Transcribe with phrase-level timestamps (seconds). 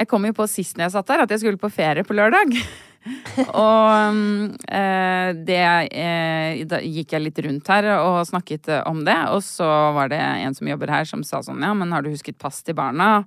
[0.00, 2.16] Jeg kom jo på sist når jeg satt der, at jeg skulle på ferie på
[2.16, 2.54] lørdag.
[3.56, 5.60] og eh, det
[5.96, 9.18] eh, Da gikk jeg litt rundt her og snakket eh, om det.
[9.34, 12.10] Og så var det en som jobber her, som sa sånn Ja, men har du
[12.12, 13.24] husket pass til barna?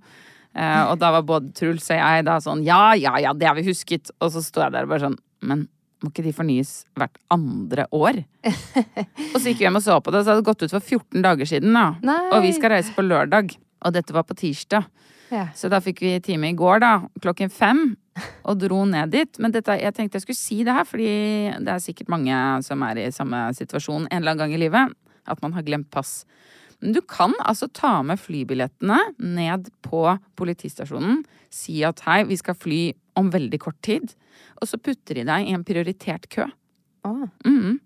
[0.53, 3.57] Eh, og da var både Truls og jeg da sånn Ja, ja, ja, det har
[3.57, 4.13] vi husket.
[4.21, 5.67] Og så sto jeg der og bare sånn Men
[6.03, 8.23] må ikke de fornyes hvert andre år?
[9.31, 10.83] og så gikk vi hjem og så på det, så hadde det gått ut for
[10.83, 11.77] 14 dager siden.
[11.77, 11.85] da.
[12.03, 12.19] Nei.
[12.33, 13.53] Og vi skal reise på lørdag.
[13.83, 14.89] Og dette var på tirsdag.
[15.33, 15.47] Ja.
[15.57, 17.95] Så da fikk vi time i går, da, klokken fem,
[18.45, 19.39] og dro ned dit.
[19.41, 21.13] Men dette, jeg tenkte jeg skulle si det her, fordi
[21.65, 24.93] det er sikkert mange som er i samme situasjon en eller annen gang i livet.
[25.25, 26.21] At man har glemt pass.
[26.83, 30.03] Men du kan altså ta med flybillettene ned på
[30.39, 31.23] politistasjonen.
[31.53, 32.81] Si at hei, vi skal fly
[33.19, 34.13] om veldig kort tid.
[34.59, 36.49] Og så putter de deg i en prioritert kø.
[37.07, 37.13] Å.
[37.47, 37.79] Mhm.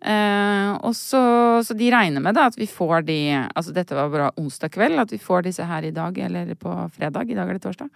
[0.00, 1.20] Eh, og så,
[1.66, 4.96] så de regner med da at vi får de Altså dette var bra onsdag kveld,
[5.02, 7.28] at vi får disse her i dag eller på fredag.
[7.28, 7.90] I dag er det torsdag.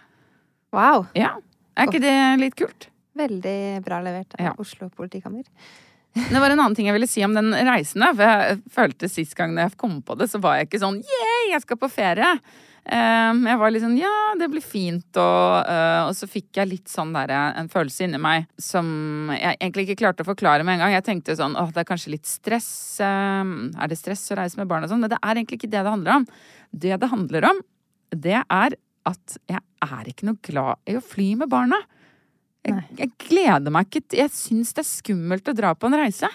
[0.75, 1.07] Wow.
[1.17, 1.33] Ja.
[1.75, 2.89] Er ikke det litt kult?
[3.15, 4.53] Veldig bra levert av Ja.
[4.59, 5.43] Oslo politikammer.
[6.31, 8.03] Det var en annen ting jeg ville si om den reisen.
[8.15, 11.41] For jeg følte sist gang jeg kom på det, så var jeg ikke sånn yeah,
[11.51, 12.29] jeg skal på ferie.
[12.85, 16.69] Eh, jeg var litt sånn ja, det blir fint, og, eh, og så fikk jeg
[16.69, 20.77] litt sånn der, en følelse inni meg som jeg egentlig ikke klarte å forklare med
[20.77, 20.93] en gang.
[20.93, 22.99] Jeg tenkte sånn åh, det er kanskje litt stress.
[23.01, 25.01] eh, er det stress å reise med barn og sånn?
[25.01, 26.27] Men det er egentlig ikke det det handler om.
[26.71, 27.61] Det det handler om,
[28.13, 31.81] det er at jeg er ikke noe glad i å fly med barna.
[32.65, 36.29] Jeg, jeg gleder meg ikke Jeg syns det er skummelt å dra på en reise.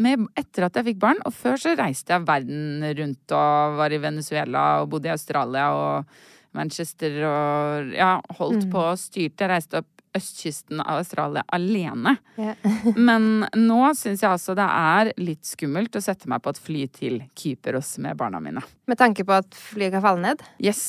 [0.00, 1.22] Med, etter at jeg fikk barn.
[1.28, 5.70] Og før så reiste jeg verden rundt og var i Venezuela og bodde i Australia
[5.76, 6.14] og
[6.56, 9.44] Manchester og ja, holdt på og styrte.
[9.44, 12.16] Jeg reiste opp østkysten av Australia alene.
[12.36, 12.54] Ja.
[12.96, 16.82] Men nå syns jeg altså det er litt skummelt å sette meg på et fly
[16.92, 18.64] til Kypros med barna mine.
[18.90, 20.44] Med tanke på at flyet kan falle ned.
[20.62, 20.82] Yes.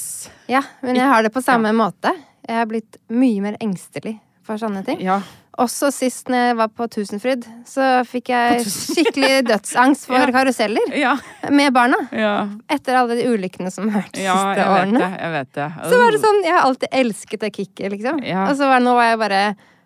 [0.52, 2.12] Ja, men jeg har det på samme måte.
[2.44, 5.00] Jeg har blitt mye mer engstelig for sånne ting.
[5.04, 5.22] Ja.
[5.62, 10.32] Også sist når jeg var på Tusenfryd, så fikk jeg skikkelig dødsangst for Ja.
[10.34, 11.12] karuseller Ja.
[11.54, 12.00] med barna.
[12.12, 12.32] Ja.
[12.74, 15.04] Etter alle de ulykkene som har vært de ja siste jeg vet årene.
[15.04, 15.22] det.
[15.22, 15.68] Jeg vet det.
[15.92, 18.24] Så var det sånn, Jeg har alltid elsket det kicket, liksom.
[18.26, 18.48] Ja.
[18.50, 19.44] Og så var det nå var jeg bare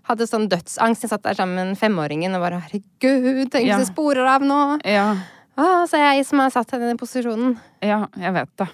[0.07, 1.03] hadde sånn dødsangst.
[1.03, 4.61] Jeg satt der sammen med femåringen og bare herregud, tenk hvis det sporer av nå.
[4.87, 5.09] Ja.
[5.57, 7.57] Å, så er jeg som har satt henne i den posisjonen.
[7.83, 8.69] Ja, jeg vet det.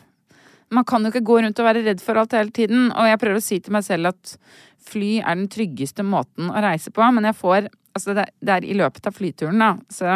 [0.73, 2.89] Man kan jo ikke gå rundt og være redd for alt hele tiden.
[2.91, 4.35] Og jeg prøver å si til meg selv at
[4.84, 7.06] fly er den tryggeste måten å reise på.
[7.13, 10.07] Men jeg får Altså, det, det er i løpet av flyturen, da, så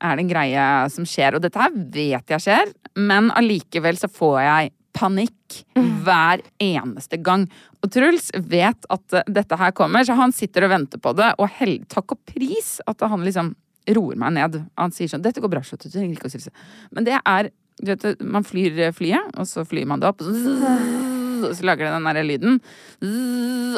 [0.00, 1.36] er det en greie som skjer.
[1.36, 7.46] Og dette her vet jeg skjer, men allikevel så får jeg panikk hver eneste gang.
[7.80, 11.32] Og Truls vet at eh, dette her kommer, så han sitter og venter på det.
[11.38, 13.54] Og hell, takk og pris at han liksom
[13.96, 14.60] roer meg ned.
[14.78, 15.86] Han sier sånn 'Dette går bra, slutt.
[15.86, 16.52] Du trenger ikke å stresse'.
[16.94, 20.22] Men det er du vet, Man flyr flyet, og så flyr man det opp.
[20.22, 22.58] Og så, lager det den derre lyden.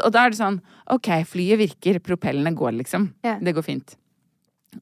[0.03, 0.59] Og da er det sånn
[0.91, 2.01] OK, flyet virker.
[2.03, 3.13] Propellene går, liksom.
[3.25, 3.37] Ja.
[3.39, 3.95] Det går fint.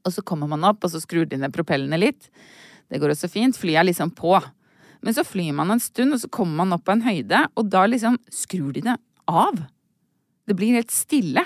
[0.00, 2.31] Og så kommer man opp, og så skrur de ned propellene litt.
[2.91, 3.59] Det går også fint.
[3.59, 4.39] Flyet er liksom på.
[5.05, 7.69] Men så flyr man en stund, og så kommer man opp på en høyde, og
[7.73, 8.97] da liksom skrur de det
[9.31, 9.61] av.
[10.49, 11.45] Det blir helt stille.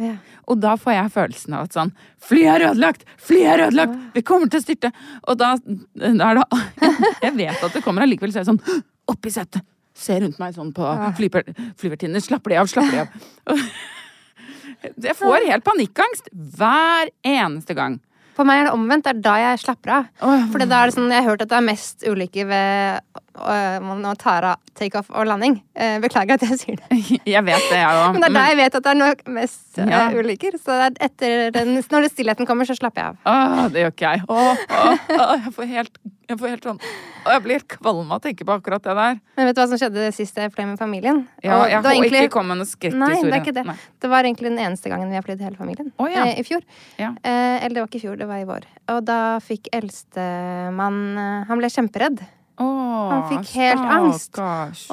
[0.00, 0.16] Ja.
[0.50, 1.92] Og da får jeg følelsen av at sånn
[2.24, 3.04] Flyet er ødelagt!
[3.22, 4.00] Flyet er ødelagt!
[4.16, 4.90] Vi kommer til å styrte!
[5.30, 5.52] Og da,
[5.94, 6.46] da er det
[7.28, 8.82] Jeg vet at det kommer allikevel, så er jeg sånn
[9.12, 9.62] Opp i setet!
[9.94, 11.52] Ser rundt meg sånn på flyver.
[11.78, 13.60] Slapper de av, slapper de av.
[15.06, 18.00] Jeg får helt panikkangst hver eneste gang.
[18.34, 19.06] For meg er det omvendt.
[19.06, 20.08] Det er da jeg slapper av.
[20.50, 24.16] For da er det sånn, jeg har hørt at det er mest ulykker ved når
[24.18, 25.56] Tara takeoff og landing.
[25.74, 27.00] Eh, beklager at jeg sier det.
[27.34, 28.12] Jeg vet det, jeg òg.
[28.14, 30.02] Men det er der jeg vet at det er noe mest øh, Ja.
[30.14, 30.56] ulykker.
[30.62, 33.16] Så etter den, når det stillheten kommer, så slapper jeg av.
[33.26, 34.22] Åh, det gjør ikke jeg.
[34.28, 35.98] Åh, åh, åh, jeg får helt,
[36.30, 36.78] jeg får helt sånn
[37.24, 39.18] Jeg blir helt kvalm av å tenke på akkurat det der.
[39.38, 41.24] Men vet du hva som skjedde sist jeg fløy med familien?
[41.42, 43.22] Ja, Og jeg har egentlig- ikke kommet med noe skrekkhistorie.
[43.22, 43.66] Nei, det er ikke det.
[43.66, 43.76] Nei.
[44.04, 45.90] Det var egentlig den eneste gangen vi har flydd hele familien.
[45.98, 46.24] Åh, ja.
[46.28, 46.62] eh, I fjor.
[47.00, 47.10] Ja.
[47.24, 48.68] Eh, eller det var ikke i fjor, det var i vår.
[48.94, 52.22] Og da fikk eldstemann eh, Han ble kjemperedd.
[52.60, 54.38] Åh, Han fikk helt angst.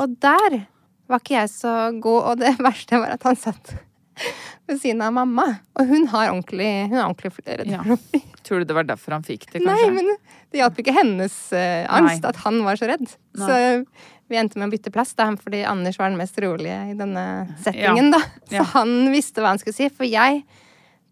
[0.01, 0.61] Og der
[1.11, 3.73] var ikke jeg så god, og det verste var at han satt
[4.69, 5.45] ved siden av mamma.
[5.79, 7.81] Og hun har ordentlig Hun ordentlig flere Ja.
[8.45, 10.09] Tror du det var derfor han fikk det, Nei, men
[10.51, 12.29] det hjalp ikke hennes uh, angst Nei.
[12.31, 13.05] at han var så redd.
[13.37, 13.45] Nei.
[13.47, 13.85] Så
[14.31, 17.23] vi endte med å bytte plass, da, fordi Anders var den mest rolige i denne
[17.63, 18.11] settingen.
[18.13, 18.21] da.
[18.47, 18.63] Så Ja.
[18.73, 19.89] han visste hva han skulle si.
[19.91, 20.43] For jeg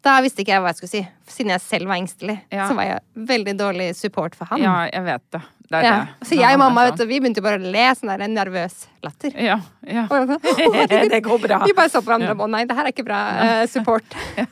[0.03, 1.01] da visste ikke jeg hva jeg skulle si.
[1.27, 2.67] Siden jeg selv var engstelig, Ja.
[2.69, 2.99] så var jeg
[3.29, 4.61] veldig dårlig support for han.
[4.63, 5.41] Ja, jeg vet det.
[5.69, 5.97] Det er Ja.
[6.19, 6.27] det.
[6.27, 6.89] Så jeg og mamma sånn.
[6.91, 9.31] vet du, vi begynte bare å le, sånn der en nervøs latter.
[9.35, 10.07] Ja, ja.
[10.09, 11.09] Og jeg var sånn.
[11.13, 11.59] Det går bra.
[11.65, 12.37] Vi bare så på hverandre Ja.
[12.39, 13.19] og å nei, det her er ikke bra
[13.61, 14.03] uh, support.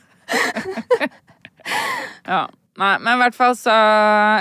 [2.27, 2.47] Ja.
[2.77, 3.73] Nei, men i hvert fall så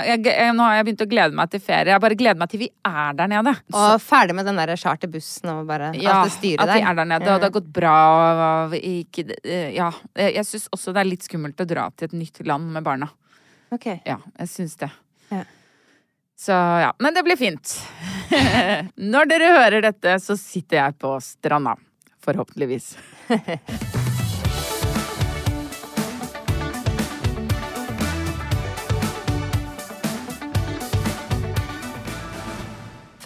[0.05, 1.95] jeg, jeg, Nå har jeg begynt å glede meg til ferie.
[1.95, 3.53] Jeg bare gleder meg til vi er der nede.
[3.73, 6.99] Og ferdig med den der charterbussen og bare ja, alt det styret at vi er
[6.99, 7.95] der nede, og det har gått bra.
[8.13, 11.89] Og og ikke, eh, ja, jeg, jeg syns også det er litt skummelt å dra
[11.97, 13.09] til et nytt land med barna.
[13.73, 13.89] Ok.
[14.05, 14.91] Ja, jeg syns det.
[15.33, 15.43] Ja.
[16.37, 17.73] Så ja, men det blir fint.
[19.13, 21.73] Når dere hører dette, så sitter jeg på stranda.
[22.27, 22.93] Forhåpentligvis.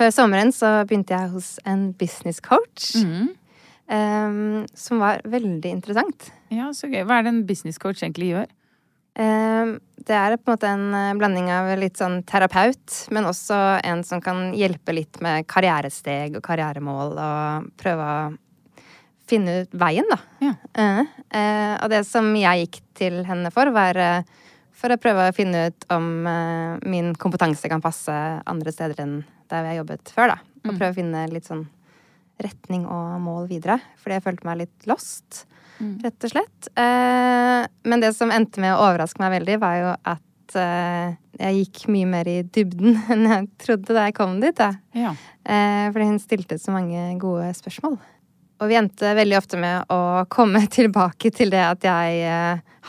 [0.01, 2.95] Før sommeren så begynte jeg hos en business coach.
[2.97, 3.35] Mm.
[3.91, 6.31] Um, som var veldig interessant.
[6.49, 7.03] Ja, så gøy.
[7.05, 8.47] Hva er det en business coach egentlig gjør?
[9.19, 13.57] Um, det er på en måte en eh, blanding av litt sånn terapeut, men også
[13.85, 18.15] en som kan hjelpe litt med karrieresteg og karrieremål, og prøve å
[19.29, 20.17] finne ut veien, da.
[20.41, 20.55] Ja.
[20.73, 21.03] Uh,
[21.35, 25.35] uh, og det som jeg gikk til henne for, var uh, for å prøve å
[25.37, 26.07] finne ut om
[26.89, 28.15] min kompetanse kan passe
[28.49, 29.19] andre steder enn
[29.51, 30.39] der har jobbet før, da.
[30.61, 31.65] Og prøve å finne litt sånn
[32.41, 33.79] retning og mål videre.
[34.01, 35.45] Fordi jeg følte meg litt lost,
[36.03, 36.69] rett og slett.
[36.77, 41.59] Eh, men det som endte med å overraske meg veldig, var jo at eh, jeg
[41.61, 44.57] gikk mye mer i dybden enn jeg trodde da jeg kom dit.
[44.57, 44.73] Da.
[44.97, 45.15] Ja.
[45.43, 47.99] Eh, fordi hun stilte så mange gode spørsmål.
[48.61, 52.25] Og vi endte veldig ofte med å komme tilbake til det at jeg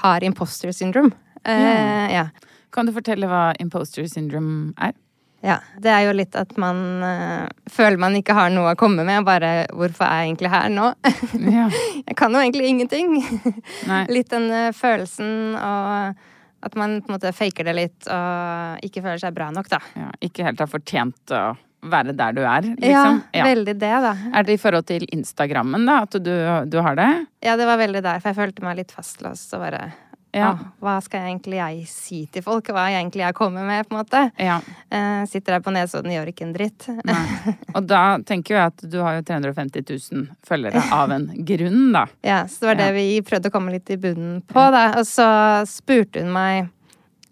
[0.03, 1.17] har imposter syndrome.
[1.43, 2.29] Ja.
[2.73, 4.93] Kan du fortelle hva imposter syndrome er?
[5.42, 9.02] Ja, det er jo litt at man eh, føler man ikke har noe å komme
[9.06, 9.24] med.
[9.26, 10.92] Bare 'hvorfor er jeg egentlig her nå?'
[11.58, 11.66] Ja.
[12.06, 13.16] jeg kan jo egentlig ingenting.
[14.14, 16.14] Litt den eh, følelsen og
[16.62, 19.80] at man på en måte faker det litt og ikke føler seg bra nok, da.
[19.98, 20.12] ja.
[20.22, 21.56] Ikke helt har fortjent å
[21.90, 23.18] være der du er, liksom?
[23.34, 24.12] Ja, veldig det, da.
[24.30, 26.04] Er det i forhold til Instagrammen, da?
[26.06, 26.30] At du,
[26.70, 27.10] du har det?
[27.42, 29.88] Ja, det var veldig der, for jeg følte meg litt fastlåst og bare
[30.32, 30.50] Ja.
[30.81, 32.70] Hva skal jeg egentlig jeg si til folk?
[32.73, 34.23] Hva er egentlig jeg kommer med, på en måte?
[34.40, 34.55] Ja.
[34.88, 36.87] Eh, sitter der på Nesodden, gjør ikke en dritt.
[37.76, 39.84] Og da tenker jeg at du har jo 350
[40.14, 42.06] 000 følgere av en grunn, da.
[42.25, 42.94] Ja, så det var det Ja.
[42.96, 44.87] vi prøvde å komme litt i bunnen på, da.
[45.00, 45.26] Og så
[45.69, 46.70] spurte hun meg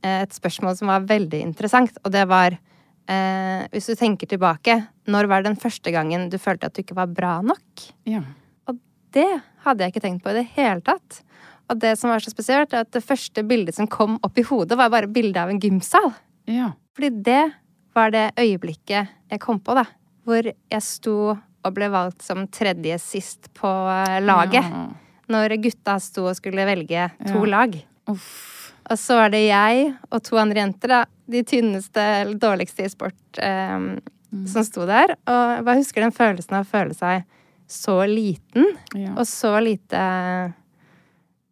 [0.02, 2.58] eh, et spørsmål som var veldig interessant, og det var
[3.08, 4.76] eh, Hvis du tenker tilbake,
[5.08, 7.88] når var den første gangen du følte at du ikke var bra nok?
[8.06, 8.20] Ja.
[8.68, 8.76] Og
[9.16, 9.26] det
[9.64, 11.22] hadde jeg ikke tenkt på i det hele tatt.
[11.70, 14.42] Og det som var så spesielt, er at det første bildet som kom opp i
[14.48, 16.10] hodet, var bare bildet av en gymsal.
[16.50, 16.72] Ja.
[16.96, 17.42] Fordi det
[17.94, 19.84] var det øyeblikket jeg kom på, da.
[20.26, 21.14] Hvor jeg sto
[21.60, 24.64] og ble valgt som tredje sist på eh, laget.
[24.66, 24.88] Ja.
[25.30, 27.50] Når gutta sto og skulle velge to Ja.
[27.54, 27.76] lag.
[28.10, 28.72] Uff.
[28.90, 31.04] Og så var det jeg og to andre jenter, da.
[31.30, 34.00] De tynneste eller dårligste i sport eh,
[34.30, 34.46] Mm.
[34.46, 35.16] som sto der.
[35.26, 37.24] Og jeg bare husker den følelsen av å føle seg
[37.66, 39.10] så liten Ja.
[39.18, 40.54] og så lite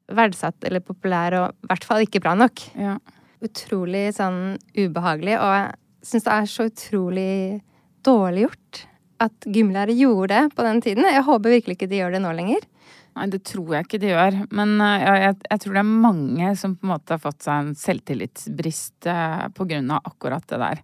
[0.08, 2.64] verdsatt eller populær, og i hvert fall ikke bra nok.
[2.78, 2.98] ja.
[3.38, 7.60] Utrolig sånn ubehagelig, og jeg syns det er så utrolig
[8.02, 8.80] dårlig gjort
[9.22, 11.06] at gymlærere gjorde det på den tiden.
[11.06, 12.66] Jeg håper virkelig ikke de gjør det nå lenger.
[13.14, 14.40] Nei, det tror jeg ikke de gjør.
[14.54, 17.46] Men eh, jeg, jeg, jeg tror det er mange som på en måte har fått
[17.46, 20.82] seg en selvtillitsbrist eh, på grunn av akkurat det der.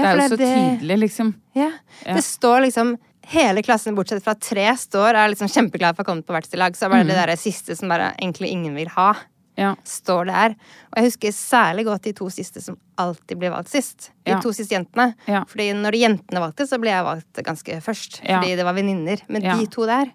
[0.00, 1.34] Det er jo så det- tydelig, liksom.
[1.58, 1.72] Ja.
[2.06, 2.14] Ja.
[2.16, 2.94] Det står liksom
[3.30, 6.48] Hele klassen bortsett fra tre står og er liksom kjempeglad for å komme på hvert
[6.48, 6.58] sitt.
[6.76, 7.26] Så er bare det Mm.
[7.26, 9.14] der siste som bare egentlig ingen vil ha,
[9.56, 9.74] Ja.
[9.84, 10.50] står der.
[10.90, 14.10] Og jeg husker særlig godt de to siste som alltid blir valgt sist.
[14.24, 14.40] De Ja.
[14.40, 15.14] to siste jentene.
[15.28, 15.44] Ja.
[15.44, 18.20] Fordi når jentene valgte, så ble jeg valgt ganske først.
[18.26, 19.20] Fordi det var venninner.
[19.28, 20.06] Men de to der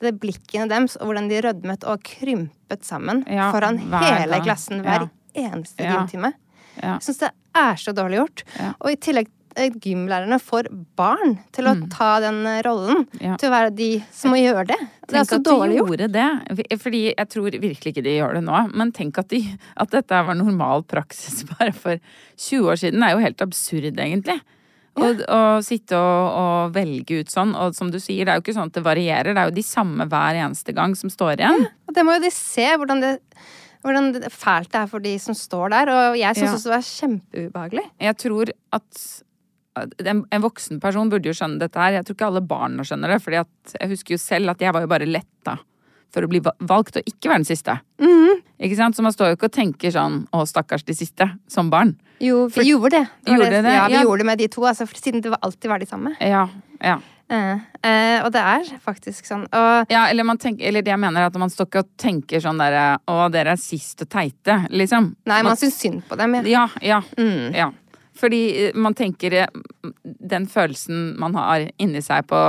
[0.00, 5.78] det blikkene deres, og hvordan de rødmet og krympet sammen foran hele klassen hver eneste
[5.84, 5.96] Ja.
[6.06, 6.34] gymtime.
[6.82, 6.98] Ja.
[6.98, 8.42] Jeg syns det er så dårlig gjort.
[8.80, 10.68] Og i tillegg gymlærerne får
[10.98, 13.04] barn til å ta den eh, rollen.
[13.12, 13.20] Mm.
[13.20, 13.36] Ja.
[13.40, 14.78] Til å være de som må gjøre det.
[15.08, 15.92] Det er Tenk så at de dårlig gjort.
[15.92, 16.78] gjorde det.
[16.82, 18.62] Fordi jeg tror virkelig ikke de gjør det nå.
[18.78, 19.42] Men tenk at, de,
[19.76, 22.00] at dette var normal praksis bare for
[22.36, 23.00] 20 år siden.
[23.04, 24.38] Det er jo helt absurd, egentlig.
[24.92, 25.40] Å ja.
[25.64, 27.54] sitte og, og velge ut sånn.
[27.56, 29.32] Og som du sier, det er jo ikke sånn at det varierer.
[29.32, 31.66] Det er jo de samme hver eneste gang som står igjen.
[31.88, 33.12] Og det må jo de se, hvordan det,
[33.82, 35.92] hvordan det fælt det er for de som står der.
[35.96, 36.56] Og jeg syns Ja.
[36.58, 37.86] også det var kjempeubehagelig.
[38.04, 39.04] Jeg tror at
[39.76, 41.92] en, en voksen person burde jo skjønne dette her.
[41.98, 43.22] Jeg tror ikke alle barna skjønner det.
[43.24, 43.40] fordi
[43.80, 45.58] jeg husker jo selv at jeg var jo bare letta
[46.12, 47.78] for å bli valgt og ikke være den siste.
[48.62, 48.94] Ikke sant?
[48.94, 51.96] Så man står jo ikke og tenker sånn 'å, stakkars de siste', som barn.
[52.20, 53.08] Jo, vi gjorde det.
[53.24, 53.72] det, Gjorde det?
[53.72, 54.02] Ja, vi Ja.
[54.04, 56.14] gjorde det med de to, altså, for siden det var, alltid var de samme.
[56.20, 56.48] Ja,
[56.80, 57.00] ja.
[57.32, 59.44] Uh, uh, og det er faktisk sånn.
[59.50, 61.88] Og Ja, eller, man tenker, eller det jeg mener er at man står ikke og
[61.96, 65.16] tenker sånn derre 'å, dere er sist og teite', liksom.
[65.24, 66.34] nei, man syns synd på dem.
[66.44, 66.68] Ja.
[66.82, 67.50] Ja, ja.
[67.54, 67.70] ja.
[68.22, 69.48] Fordi eh, man tenker eh,
[70.02, 72.42] Den følelsen man har inni seg på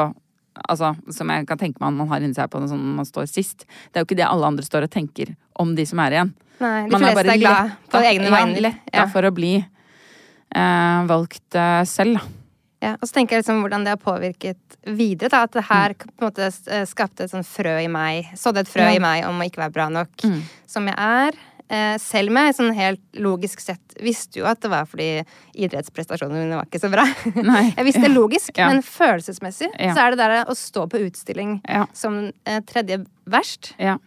[0.70, 3.25] Altså, som jeg kan tenke meg man har inni seg på sånn når man står
[3.25, 3.63] sist.
[3.89, 6.30] Det er jo ikke det alle andre står og tenker om de som er igjen.
[6.62, 8.62] Nei, de Man fleste er glad på letta- egne ja, vegne.
[8.68, 9.08] Letta Ja.
[9.10, 12.39] for å bli eh, valgt eh, selv, da.
[12.84, 15.30] Ja, og så tenker jeg liksom hvordan det har påvirket videre.
[15.32, 18.27] Da, at det her på en måte eh, skapte et sånn frø i meg.
[18.38, 18.98] Sådde et frø Ja.
[18.98, 20.25] i meg om å ikke være bra nok
[20.68, 21.38] som jeg er.
[21.70, 25.24] Eh, selv jeg sånn helt logisk sett visste jo at det var fordi
[25.55, 27.05] idrettsprestasjonene mine var ikke så bra.
[27.41, 27.74] Nei.
[27.77, 28.67] jeg visste det logisk, Ja.
[28.70, 29.93] men følelsesmessig Ja.
[29.96, 31.86] så er det der å stå på utstilling Ja.
[31.93, 33.74] som eh, tredje verst.
[33.79, 33.98] Ja.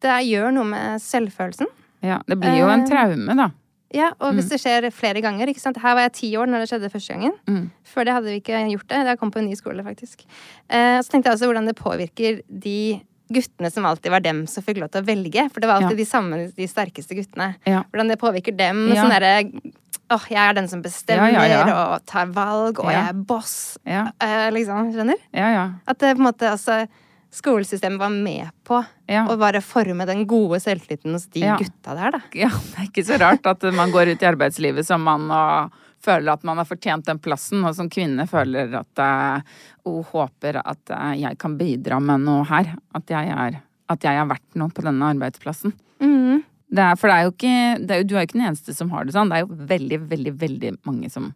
[0.00, 1.66] Det gjør noe med selvfølelsen.
[2.02, 2.20] ja.
[2.26, 3.50] Det blir jo en Eh, traume, da.
[3.94, 4.36] Ja, og Mm.
[4.40, 5.76] hvis det skjer flere ganger ikke sant?
[5.78, 7.32] Her var jeg ti år når det skjedde første gangen.
[7.48, 7.70] Mm.
[7.84, 8.98] Før det hadde vi ikke gjort det.
[9.04, 10.24] Da jeg kom på en ny skole, faktisk.
[10.68, 13.00] Eh, så tenkte jeg også hvordan det påvirker de
[13.32, 15.48] guttene som alltid var dem som fikk lov til å velge.
[15.52, 16.04] For det var alltid Ja.
[16.04, 17.54] de samme, de sterkeste guttene.
[17.66, 17.82] Ja.
[17.92, 18.88] Hvordan det påvirker dem.
[18.92, 19.02] Ja.
[19.04, 19.62] Sånn derre
[20.10, 23.76] Åh, jeg er den som bestemmer og tar valg, og jeg er boss.
[23.84, 24.06] Ja.
[24.18, 25.18] Eh, liksom, skjønner?
[25.34, 25.64] Ja, ja.
[25.86, 26.88] At det på en måte altså
[27.30, 29.26] Skolesystemet var med på Ja.
[29.28, 31.56] å bare forme den gode selvtilliten hos de Ja.
[31.58, 32.20] gutta der, da.
[32.32, 35.70] ja, det er ikke så rart at man går ut i arbeidslivet som mann og
[36.04, 40.60] føler at man har fortjent den plassen, og som kvinne føler at hun og håper
[40.62, 42.74] at eh, jeg kan bidra med noe her.
[42.94, 45.72] At jeg er, at jeg er verdt noe på denne arbeidsplassen.
[46.02, 46.42] Mm.
[46.68, 48.46] Det er, for det er jo ikke det er, jo- Du er jo ikke den
[48.50, 49.30] eneste som har det sånn.
[49.32, 51.30] Det er jo veldig, veldig, veldig mange som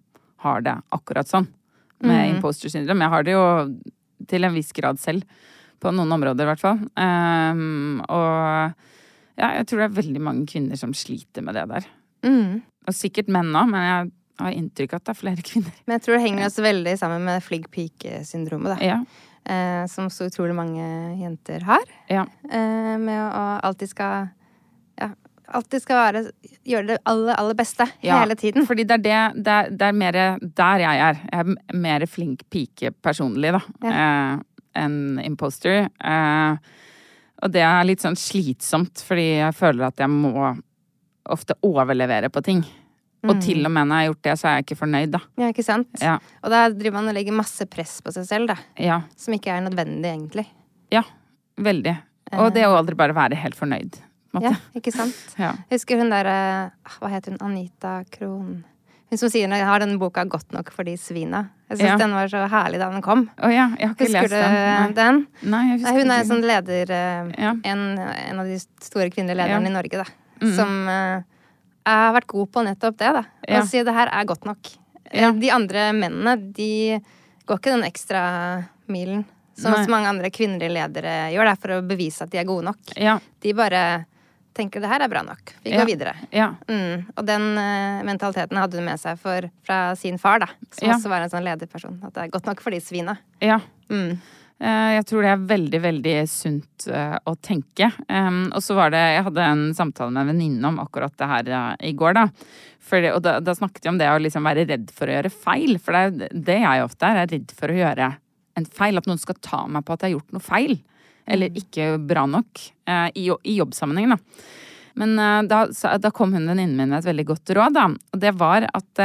[0.44, 1.48] har det akkurat sånn.
[2.02, 3.00] Med imposter syndrom.
[3.00, 3.44] Jeg har det jo
[4.28, 5.24] til en viss grad selv.
[5.82, 6.78] På noen områder, i hvert fall.
[6.94, 8.74] Um, og
[9.38, 11.86] ja, jeg tror det er veldig mange kvinner som sliter med det der.
[12.26, 12.60] Mm.
[12.86, 14.10] Og sikkert menn òg, men jeg
[14.46, 15.74] har inntrykk av at det er flere kvinner.
[15.86, 18.78] Men jeg tror det henger også veldig sammen med flink pike-syndromet, da.
[18.84, 19.00] Ja.
[19.44, 20.84] Eh, som så utrolig mange
[21.18, 21.82] jenter har.
[22.12, 22.26] Ja.
[22.46, 24.28] Eh, med å, alltid skal
[25.00, 25.08] Ja,
[25.50, 26.20] alltid skal være
[26.62, 28.68] Gjøre det aller, aller beste Ja, hele tiden.
[28.68, 31.18] Fordi det er det Det er, det er mer der jeg er.
[31.32, 33.62] Jeg er mer flink pike personlig, da.
[33.90, 34.44] Eh,
[34.78, 35.88] enn imposter.
[35.98, 36.56] Eh,
[37.42, 40.52] og det er litt sånn slitsomt, fordi jeg føler at jeg må
[41.32, 42.62] ofte overlevere på ting.
[43.30, 45.20] Og til og med når jeg har gjort det, så er jeg ikke fornøyd, da.
[45.38, 45.88] Ja, ikke sant?
[46.02, 46.16] Ja.
[46.42, 48.56] Og da driver man og legger masse press på seg selv, da.
[48.82, 48.96] Ja.
[49.16, 50.46] Som ikke er nødvendig, egentlig.
[50.90, 51.04] Ja.
[51.62, 51.94] Veldig.
[52.32, 54.00] Og det å aldri bare være helt fornøyd.
[54.34, 54.48] måte.
[54.50, 55.14] Ja, ikke sant?
[55.38, 55.52] Ja.
[55.68, 57.40] Jeg husker hun der eh, Hva heter hun?
[57.44, 58.62] Anita Krohn.
[59.12, 61.50] Hun som sier jeg har den boka 'Godt nok for de svina'.
[61.68, 61.96] Jeg syns Ja.
[62.00, 63.28] den var så herlig da den kom.
[63.38, 64.54] Å ja, jeg har ikke Husker lest du den.
[64.56, 64.92] Nei.
[64.96, 65.26] den?
[65.42, 67.52] Nei, jeg husker Nei, hun er en sånn leder eh, Ja.
[67.64, 70.06] en, en av de store kvinnelige lederne i Norge, da.
[70.56, 70.88] Som
[71.86, 73.22] eh, har vært god på nettopp det, da.
[73.48, 73.62] Å Ja.
[73.66, 74.58] si det her er godt nok.
[75.10, 75.32] Eh, Ja.
[75.32, 77.00] De andre mennene, de
[77.46, 79.24] går ikke den ekstra milen.
[79.54, 79.82] som Nei.
[79.84, 82.64] som mange andre kvinnelige ledere gjør, det er for å bevise at de er gode
[82.64, 82.78] nok.
[82.96, 83.18] Ja.
[83.42, 84.06] De bare
[84.54, 85.52] tenker det her er bra nok.
[85.62, 86.14] Vi går videre.
[86.32, 86.54] Ja.
[86.66, 87.04] Mm.
[87.16, 90.46] Og den uh, mentaliteten hadde hun med seg for, fra sin far, da.
[90.70, 92.00] Som også var en sånn lederperson.
[92.02, 93.18] At det er godt nok for de svina.
[93.40, 93.60] ja.
[93.90, 94.18] Mm.
[94.62, 97.88] Eh, Jeg tror det er veldig, veldig sunt eh, å tenke.
[98.54, 101.50] Og så var det Jeg hadde en samtale med en venninne om akkurat det her
[101.50, 102.28] eh, i går, da.
[102.82, 105.32] For, og da, da snakket vi om det å liksom være redd for å gjøre
[105.34, 105.78] feil.
[105.82, 107.20] For det er det jeg ofte er.
[107.20, 108.10] Jeg er redd for å gjøre
[108.60, 109.00] en feil.
[109.00, 110.76] At noen skal ta meg på at jeg har gjort noe feil.
[111.30, 112.62] Eller ikke bra nok.
[112.90, 114.18] I, i jobbsammenheng, da.
[114.98, 115.14] Men
[115.48, 115.62] da,
[116.02, 117.86] da kom hun venninnen min med et veldig godt råd, da.
[118.12, 119.04] Og det var at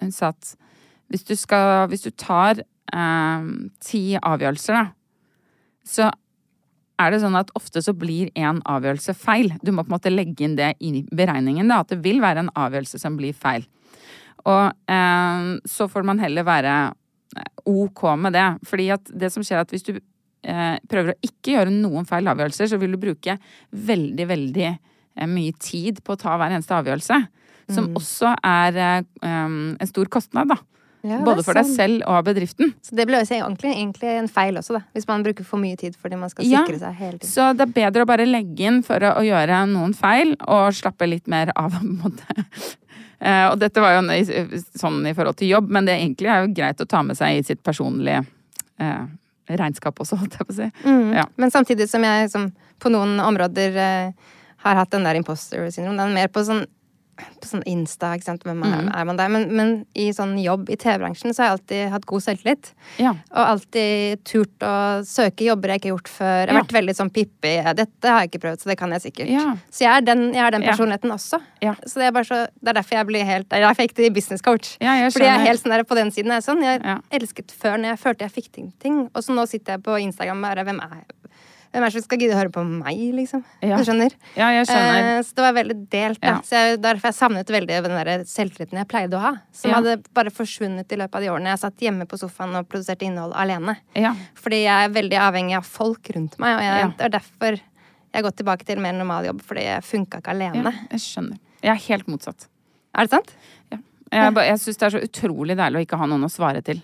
[0.00, 0.54] hun sa at
[1.12, 2.62] hvis du skal Hvis du tar
[2.92, 3.46] eh,
[3.84, 4.84] ti avgjørelser, da,
[5.82, 6.10] så
[7.02, 9.52] er det sånn at ofte så blir en avgjørelse feil.
[9.62, 12.44] Du må på en måte legge inn det i beregningen, da, at det vil være
[12.44, 13.66] en avgjørelse som blir feil.
[14.48, 16.76] Og eh, så får man heller være
[17.38, 18.46] eh, ok med det.
[18.68, 22.08] Fordi at det som skjer er at hvis du eh, prøver å ikke gjøre noen
[22.08, 23.38] feil avgjørelser, så vil du bruke
[23.70, 27.22] veldig, veldig eh, mye tid på å ta hver eneste avgjørelse.
[27.72, 30.58] Som også er eh, en stor kostnad, da.
[31.02, 31.76] Ja, Både for deg sant.
[31.80, 32.74] selv og bedriften.
[32.82, 34.82] Så det blir egentlig, egentlig en feil også, da.
[34.94, 37.32] Hvis man bruker for mye tid fordi man skal Ja, sikre seg hele tiden.
[37.32, 40.76] Så det er bedre å bare legge inn for å, å gjøre noen feil, og
[40.78, 42.46] slappe litt mer av, på en måte.
[43.22, 46.54] Eh, og dette var jo sånn i forhold til jobb, men det egentlig er jo
[46.54, 48.22] greit å ta med seg i sitt personlige
[48.78, 49.02] eh,
[49.50, 50.70] regnskap også, holdt jeg på å si.
[50.86, 51.08] Mm.
[51.18, 51.26] Ja.
[51.36, 54.30] Men samtidig som jeg som på noen områder eh,
[54.62, 55.98] har hatt den der imposter syndrom.
[55.98, 56.64] Den er mer på sånn
[57.42, 58.42] på sånn Insta, ikke sant.
[58.46, 59.28] Hvem er, er man der?
[59.32, 62.70] Men, men i sånn jobb i TV-bransjen så har jeg alltid hatt god selvtillit.
[63.02, 63.12] Ja.
[63.32, 64.74] Og alltid turt å
[65.06, 66.34] søke jobber jeg ikke har gjort før.
[66.42, 66.62] Jeg har Ja.
[66.62, 67.54] vært veldig sånn pippi.
[67.82, 69.30] Dette har jeg ikke prøvd, så det kan jeg sikkert.
[69.32, 69.46] Ja.
[69.70, 71.40] Så jeg er den, jeg er den personligheten også.
[71.62, 71.74] Ja.
[71.86, 73.90] Så det er, bare så, det er derfor jeg blir helt Det er derfor jeg
[73.92, 74.76] gikk til business coach.
[74.80, 76.30] Jeg Fordi jeg er helt sånn der på den siden.
[76.34, 79.02] Jeg, er sånn, jeg elsket før når jeg følte jeg fikk ting, ting.
[79.14, 81.02] Og så nå sitter jeg på Instagram og bare Hvem er
[81.72, 83.42] hvem er det som skal gidde å høre på meg, liksom?
[83.64, 83.78] Ja.
[83.80, 84.12] Du skjønner?
[84.36, 85.06] Ja, jeg skjønner.
[85.16, 86.34] Eh, så det var veldig delt, da.
[86.34, 86.36] Ja.
[86.44, 89.32] Så jeg, derfor jeg savnet veldig den der selvtilliten jeg pleide å ha.
[89.56, 89.78] Som Ja.
[89.80, 93.08] hadde bare forsvunnet i løpet av de årene jeg satt hjemme på sofaen og produserte
[93.08, 93.78] innhold alene.
[93.96, 94.12] Ja.
[94.36, 97.58] Fordi jeg er veldig avhengig av folk rundt meg, og jeg, det er derfor
[98.12, 100.72] jeg har gått tilbake til mer normal jobb, fordi jeg funka ikke ja, alene.
[100.92, 101.38] jeg skjønner.
[101.62, 102.48] Jeg er helt motsatt.
[102.92, 103.30] Er det sant?
[103.72, 103.78] Ja.
[104.12, 106.82] Jeg, jeg syns det er så utrolig deilig å ikke ha noen å svare til.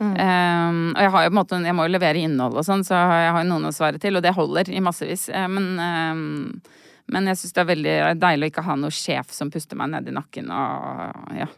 [0.00, 0.14] Mm.
[0.16, 2.80] Um, og jeg har jo på en måte Jeg må jo levere innhold og sånn,
[2.88, 5.26] så jeg har jo noen å svare til, og det holder i massevis.
[5.28, 6.62] Eh, Men, um,
[7.12, 9.90] men jeg syns det er veldig deilig å ikke ha noen sjef som puster meg
[9.92, 11.48] ned i nakken og ja.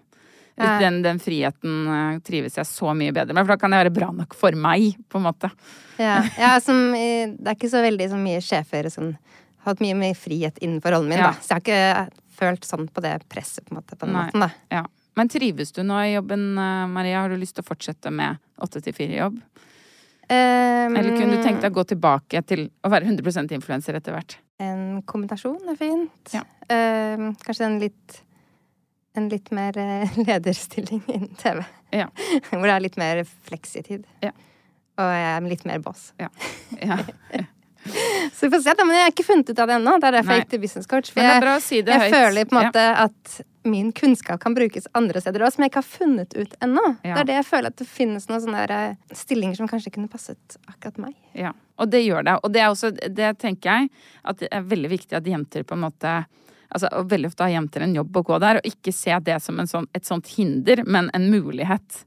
[0.59, 0.75] Ja.
[0.83, 3.95] Den, den friheten eh, trives jeg så mye bedre med, for da kan jeg være
[3.97, 5.49] bra nok for meg, på en måte.
[5.97, 6.19] Ja.
[6.37, 10.19] Er som, det er ikke så veldig så mye sjefer som har hatt mye mer
[10.19, 11.31] frihet innenfor rollen min, Ja.
[11.33, 11.41] da.
[11.41, 11.65] Så jeg har
[12.11, 14.27] ikke følt sånn på det presset, på en måte, på den Nei.
[14.29, 14.51] måten, da.
[14.77, 14.83] Ja.
[15.19, 17.21] Men trives du nå i jobben, eh, Maria?
[17.21, 19.39] Har du lyst til å fortsette med åtte til fire-jobb?
[20.33, 24.15] Um, Eller kunne du tenkt deg å gå tilbake til å være 100 influenser etter
[24.15, 24.39] hvert?
[24.63, 26.33] En kombinasjon er fint.
[26.33, 26.45] Ja.
[26.71, 28.23] Um, kanskje en litt
[29.15, 31.65] en litt mer eh, lederstilling innen TV.
[31.93, 32.09] Ja.
[32.49, 34.07] Hvor det er litt mer fleksitid.
[34.25, 34.33] Ja.
[35.01, 36.13] Og jeg er litt mer boss.
[36.21, 36.31] Ja.
[36.81, 36.99] ja.
[38.33, 38.87] Så vi får se, da.
[38.87, 39.97] Men jeg har ikke funnet ut av det ennå.
[39.99, 41.11] Det er derfor jeg gikk til business coach.
[41.13, 45.45] For jeg, si jeg føler på en måte at min kunnskap kan brukes andre steder
[45.45, 46.85] òg, som jeg ikke har funnet ut ennå.
[47.03, 47.15] Ja.
[47.15, 50.11] Det er det jeg føler at det finnes noen sånne eh, stillinger som kanskje kunne
[50.13, 51.17] passet akkurat meg.
[51.39, 52.39] Ja, og det gjør det.
[52.43, 53.93] Og det er også, det tenker jeg,
[54.29, 56.23] at det er veldig viktig at jenter på en måte
[56.73, 59.59] Altså, veldig ofte har jenter en jobb å gå der, og ikke se det som
[59.61, 61.99] en sånn, et sånt hinder, men en mulighet.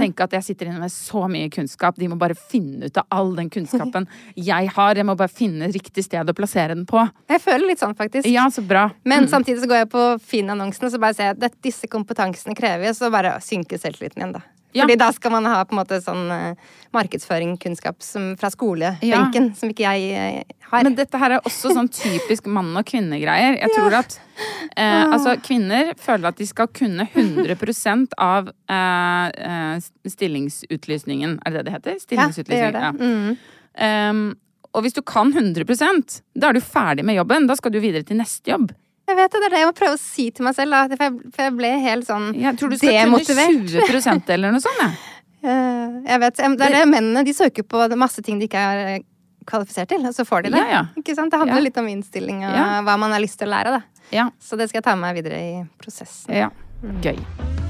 [0.00, 3.08] Tenke at jeg sitter inne med så mye kunnskap, de må bare finne ut av
[3.14, 4.08] all den kunnskapen
[4.50, 5.00] jeg har.
[5.00, 7.02] Jeg må bare finne riktig sted å plassere den på.
[7.30, 8.28] Jeg føler litt sånn, faktisk.
[8.30, 8.88] Ja, så bra.
[9.08, 12.56] Men samtidig så går jeg på Finn-annonsen og så bare ser jeg at disse kompetansene
[12.58, 14.46] krever jeg, så bare synker selvtilliten igjen, da.
[14.72, 14.84] Ja.
[14.84, 18.02] Fordi da skal man ha på en måte sånn uh, markedsføringskunnskap
[18.38, 20.84] fra skolebenken, som ikke jeg uh, har.
[20.86, 23.58] Men dette her er også sånn typisk mann- og kvinnegreier.
[23.60, 24.18] Jeg tror at
[24.76, 27.56] eh, altså, kvinner føler at de skal kunne 100
[28.20, 31.40] av eh, eh, stillingsutlysningen.
[31.46, 31.98] Er det det det heter?
[32.16, 32.84] ja, det gjør det.
[32.86, 32.92] Ja.
[33.00, 33.36] Mm.
[33.80, 34.22] Um,
[34.74, 37.48] og hvis du kan 100% da er du ferdig med jobben.
[37.50, 38.70] Da skal du videre til neste jobb.
[39.10, 40.96] Jeg vet det, det er det jeg må prøve å si til meg selv, da.
[40.96, 43.62] For jeg, for jeg ble helt sånn Jeg tror du skal demotivert.
[43.66, 44.82] kunne 20% eller noe sånt.
[44.84, 44.98] Jeg.
[46.10, 49.04] Jeg vet, Det er det mennene de søker på masse ting de ikke er eh,
[49.48, 50.60] kvalifisert til, og så får de det.
[50.60, 50.82] Ja, ja.
[51.00, 51.32] Ikke sant?
[51.32, 51.66] Det handler Ja.
[51.70, 53.78] litt om innstilling og hva man har lyst til å lære.
[53.78, 54.04] Da.
[54.12, 54.28] Ja.
[54.38, 56.34] Så det skal jeg ta med meg videre i prosessen.
[56.44, 56.50] ja.
[57.02, 57.69] Gøy.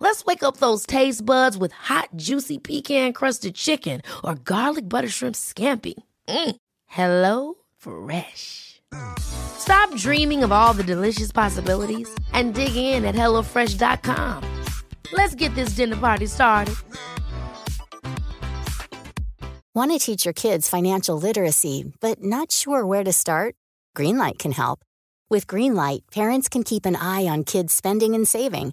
[0.00, 5.36] Let's wake up those taste buds with hot, juicy pecan-crusted chicken or garlic butter shrimp
[5.36, 5.94] scampi.
[6.28, 6.56] Mm.
[6.86, 8.80] Hello Fresh.
[9.20, 14.42] Stop dreaming of all the delicious possibilities and dig in at HelloFresh.com.
[15.12, 16.74] Let's get this dinner party started.
[19.72, 23.54] Want to teach your kids financial literacy, but not sure where to start?
[23.96, 24.80] Greenlight can help.
[25.30, 28.72] With Greenlight, parents can keep an eye on kids' spending and saving,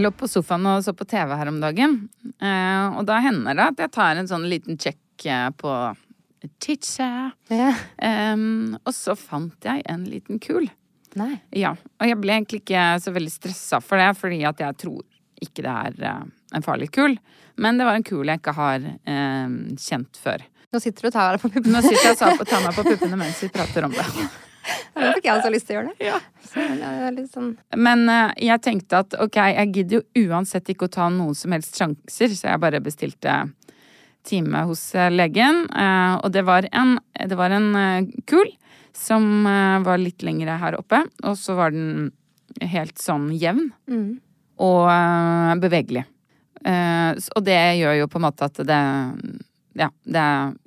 [0.00, 1.96] Jeg lå på sofaen og så på TV her om dagen,
[2.40, 5.74] eh, og da hender det at jeg tar en sånn liten sjekk eh, på
[6.56, 7.26] Titcha.
[7.52, 7.74] Ja.
[8.32, 10.70] Um, og så fant jeg en liten kul.
[11.20, 11.34] Nei.
[11.52, 15.04] Ja, og jeg ble egentlig ikke så veldig stressa for det, fordi at jeg tror
[15.44, 17.20] ikke det er eh, en farlig kul.
[17.60, 20.48] Men det var en kul jeg ikke har eh, kjent før.
[20.72, 21.76] Nå sitter du og tar deg på puppene.
[21.76, 24.08] Nå sitter jeg og tar meg på puppene mens vi prater om det.
[24.96, 26.10] Nå fikk jeg også lyst til å gjøre det.
[26.10, 26.18] Ja.
[26.50, 30.70] Så det er litt sånn Men eh, jeg tenkte at ok, jeg gidder jo uansett
[30.72, 33.36] ikke å ta noen som helst sjanser, så jeg bare bestilte
[34.26, 35.64] time hos eh, legen.
[35.70, 37.70] Eh, og det var en, det var en
[38.30, 38.50] kul
[38.96, 39.46] som
[39.86, 42.08] var litt lengre her oppe, og så var den
[42.72, 44.08] helt sånn jevn mm.
[44.66, 46.02] og bevegelig.
[46.66, 48.80] Og det gjør jo på en måte at det
[49.78, 50.22] ja, det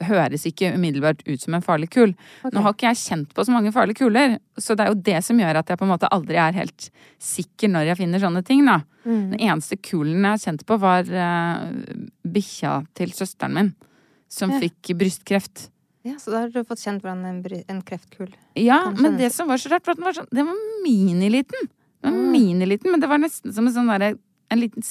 [0.07, 2.13] høres ikke umiddelbart ut som en farlig kul.
[2.53, 5.17] Nå har ikke jeg kjent på så mange farlige kuler, så det er jo det
[5.25, 6.89] som gjør at jeg på en måte aldri er helt
[7.19, 8.79] sikker når jeg finner sånne ting, da.
[9.03, 11.67] Den eneste kulen jeg har kjent på, var uh,
[12.23, 13.73] bikkja til søsteren min,
[14.31, 14.59] som Ja.
[14.63, 15.69] fikk brystkreft.
[16.03, 19.47] Ja, så da har du fått kjent hvordan en, en kreftkul Ja, men det som
[19.47, 21.69] var så rart, var at den var, sånn, den var miniliten.
[22.03, 22.31] Den var Mm.
[22.33, 24.17] miniliten, men det var nesten som en sånn derre
[24.51, 24.83] En liten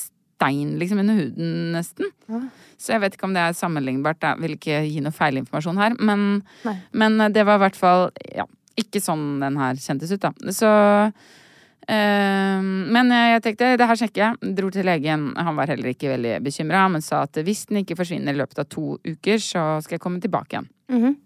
[0.42, 2.10] stein liksom under huden, nesten.
[2.26, 2.40] Ja.
[2.78, 4.22] Så jeg vet ikke om det er sammenlignbart.
[4.22, 5.94] Jeg vil ikke gi noe feilinformasjon her.
[6.02, 6.42] Men,
[6.90, 8.46] men det var i hvert fall ja,
[8.78, 10.32] ikke sånn den her kjentes ut, da.
[10.54, 12.64] Så øh,
[12.96, 14.54] Men jeg tenkte det her sjekker jeg.
[14.58, 15.30] Dro til legen.
[15.38, 18.64] Han var heller ikke veldig bekymra, men sa at hvis den ikke forsvinner i løpet
[18.64, 20.72] av to uker, så skal jeg komme tilbake igjen.
[20.92, 21.20] Mhm.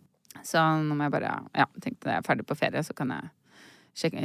[0.44, 3.33] Så nå må jeg bare Ja, tenkte jeg er ferdig på ferie, så kan jeg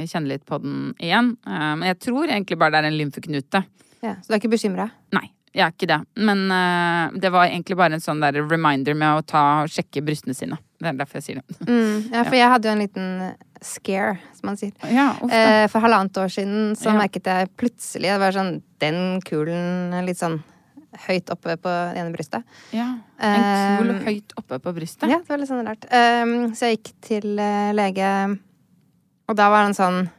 [0.06, 1.32] kjenne litt på den igjen.
[1.48, 3.64] Eh, men jeg tror egentlig bare det er en lymfeknute.
[4.02, 4.88] Ja, Så du er ikke bekymra?
[5.14, 6.00] Nei, jeg er ikke det.
[6.16, 10.34] Men uh, det var egentlig bare en sånn der reminder med å ta sjekke brystene
[10.34, 10.58] sine.
[10.82, 11.58] Det er derfor jeg sier det.
[11.68, 12.08] Mm.
[12.12, 13.10] Ja, for jeg hadde jo en liten
[13.62, 14.72] scare, som man sier.
[14.90, 15.28] Ja, uh.
[15.30, 16.96] Eh, for halvannet år siden så Ja.
[16.98, 20.40] merket jeg plutselig Det var sånn den kulen litt sånn
[21.06, 22.42] høyt oppe på det ene brystet.
[22.74, 22.88] ja.
[23.22, 25.06] En kul eh, høyt oppe på brystet.
[25.08, 25.86] Ja, det var litt sånn rart.
[25.88, 28.08] Um, så jeg gikk til eh, lege,
[29.30, 30.10] og da var han sånn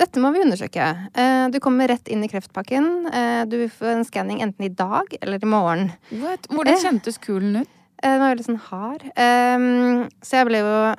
[0.00, 0.84] Dette må vi undersøke.
[1.12, 2.86] Eh, du kommer rett inn i kreftpakken.
[3.12, 5.90] Eh, du får en skanning enten i dag eller i morgen.
[6.22, 6.48] What?
[6.48, 6.80] Hvordan Eh.
[6.80, 7.68] kjentes kulen ut?
[8.00, 9.02] Den var veldig sånn hard.
[9.12, 10.94] Um, så jeg ble jo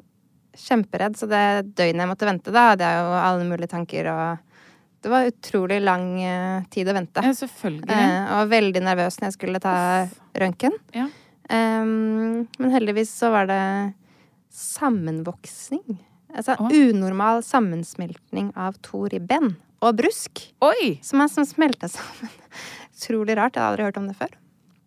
[0.53, 1.15] kjemperedd.
[1.17, 4.39] Så det døgnet jeg måtte vente, da hadde jeg jo alle mulige tanker og
[5.01, 6.03] Det var utrolig lang
[6.69, 7.23] tid å vente.
[7.25, 7.89] Ja, selvfølgelig.
[7.89, 10.75] Eh, og var veldig nervøs når jeg skulle ta røntgen.
[10.93, 11.07] Ja.
[11.49, 13.95] Um, men heldigvis så var det
[14.53, 15.97] sammenvoksning.
[16.35, 16.69] Altså oh.
[16.71, 20.43] unormal sammensmeltning av to ribben og brusk.
[20.63, 20.99] Oi!
[21.03, 22.29] Som er som smelta sammen.
[22.95, 23.55] Utrolig rart.
[23.57, 24.35] Jeg har aldri hørt om det før.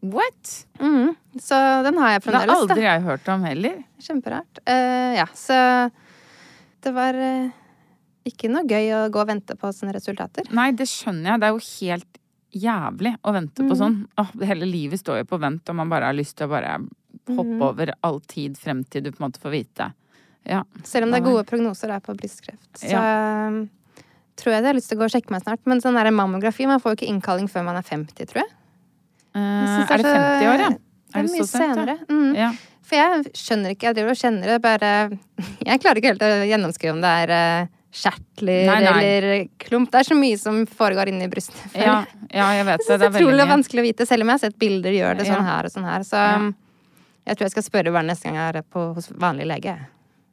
[0.04, 0.52] What?
[0.78, 1.14] Mm.
[1.40, 2.86] Så den har jeg Det har aldri da.
[2.92, 3.78] jeg hørt om heller.
[4.04, 4.60] Kjemperart.
[4.68, 5.56] Uh, ja, så
[6.84, 7.48] det var uh,
[8.28, 10.46] ikke noe gøy å gå og vente på sånne resultater.
[10.54, 11.40] Nei, det skjønner jeg.
[11.42, 12.20] Det er jo helt
[12.54, 13.70] jævlig å vente Mm.
[13.72, 13.96] på sånn.
[14.20, 16.76] Åh, hele livet står jo på vent, og man bare har lyst til å bare
[17.26, 17.62] hoppe Mm.
[17.66, 19.88] over all tid frem til du på en måte får vite.
[20.48, 20.62] Ja.
[20.84, 22.66] Selv om det er gode prognoser der på brystkreft.
[22.80, 23.04] Så ja.
[24.40, 25.62] tror jeg det har lyst til å gå og sjekke meg snart.
[25.70, 28.50] Men sånn der mammografi, man får jo ikke innkalling før man er 50, tror jeg.
[29.34, 30.70] Uh, Jeg er det 50 år, ja?
[30.74, 31.94] Det Er det mye så sent, senere.
[31.98, 32.14] ja?
[32.14, 32.34] Mm.
[32.38, 32.50] Ja.
[32.84, 34.90] For jeg skjønner ikke, jeg driver og kjenner det, bare
[35.70, 38.92] Jeg klarer ikke helt å gjennomskue om det er eh, kjertler Nei, nei.
[39.06, 39.88] eller klump.
[39.94, 41.62] Det er så mye som foregår inni brystet.
[41.78, 42.00] Ja,
[42.34, 42.98] ja, jeg vet det.
[43.00, 45.46] Det er utrolig vanskelig å vite, selv om jeg har sett bilder gjør det sånn
[45.46, 46.04] her og sånn her.
[46.06, 46.38] Så Ja.
[47.30, 49.76] jeg tror jeg skal spørre hver neste gang jeg er på, hos vanlig lege.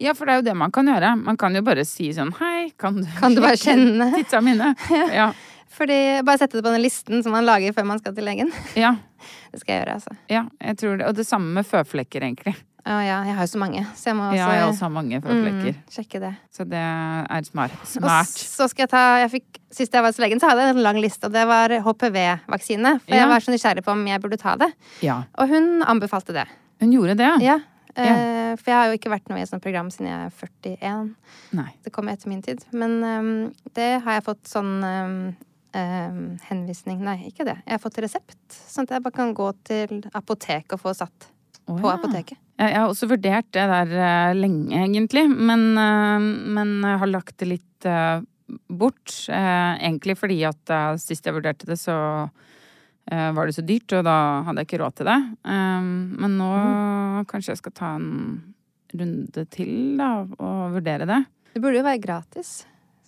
[0.01, 1.13] Ja, for det er jo det man kan gjøre.
[1.21, 4.09] Man kan jo bare si sånn hei, kan du Kan du bare kjenne?
[4.17, 4.73] Titta mine.
[5.21, 5.31] Ja.
[5.71, 8.49] Fordi Bare sette det på den listen som man lager før man skal til legen.
[8.75, 8.95] Ja.
[9.53, 10.13] Det skal jeg gjøre, altså.
[10.31, 11.05] ja, jeg tror det.
[11.07, 12.53] Og det samme med føflekker, egentlig.
[12.81, 14.93] Å ja, jeg har jo så mange, så jeg må også Ja, jeg også har
[14.95, 15.75] mange føflekker.
[15.75, 16.31] Mm, sjekke det.
[16.55, 17.75] Så det er smart.
[18.01, 20.73] Og så skal jeg ta jeg fikk, Sist jeg var hos legen, så hadde jeg
[20.75, 22.95] en lang liste, og det var HPV-vaksine.
[23.05, 23.21] For Ja.
[23.21, 24.71] jeg var så nysgjerrig på om jeg burde ta det.
[25.05, 25.21] Ja.
[25.37, 26.47] Og hun anbefalte det.
[26.81, 27.59] Hun gjorde det, ja?
[27.95, 28.15] Ja.
[28.15, 30.35] eh, For jeg har jo ikke vært noe i et sånt program siden jeg er
[30.37, 31.13] 41.
[31.57, 31.69] Nei.
[31.83, 32.63] Det kom etter min tid.
[32.75, 33.31] Men um,
[33.77, 35.17] det har jeg fått sånn um,
[35.75, 37.57] um, henvisning Nei, ikke det.
[37.65, 38.39] Jeg har fått resept.
[38.49, 41.31] Sånn at jeg bare kan gå til apotek og få satt
[41.67, 41.97] oh, på ja.
[41.97, 42.39] apoteket.
[42.61, 45.25] Jeg har også vurdert det der eh, lenge, egentlig.
[45.31, 46.21] Men, uh,
[46.57, 48.21] men jeg har lagt det litt uh,
[48.67, 49.15] bort.
[49.31, 51.95] Egentlig fordi at sist jeg vurderte det, så
[53.09, 55.19] var det så dyrt, og da hadde jeg ikke råd til det.
[55.53, 55.87] Eh,
[56.23, 56.51] men nå
[57.31, 58.11] kanskje jeg skal ta en
[58.91, 61.23] runde til, da, og vurdere det.
[61.55, 62.51] Det burde jo være gratis.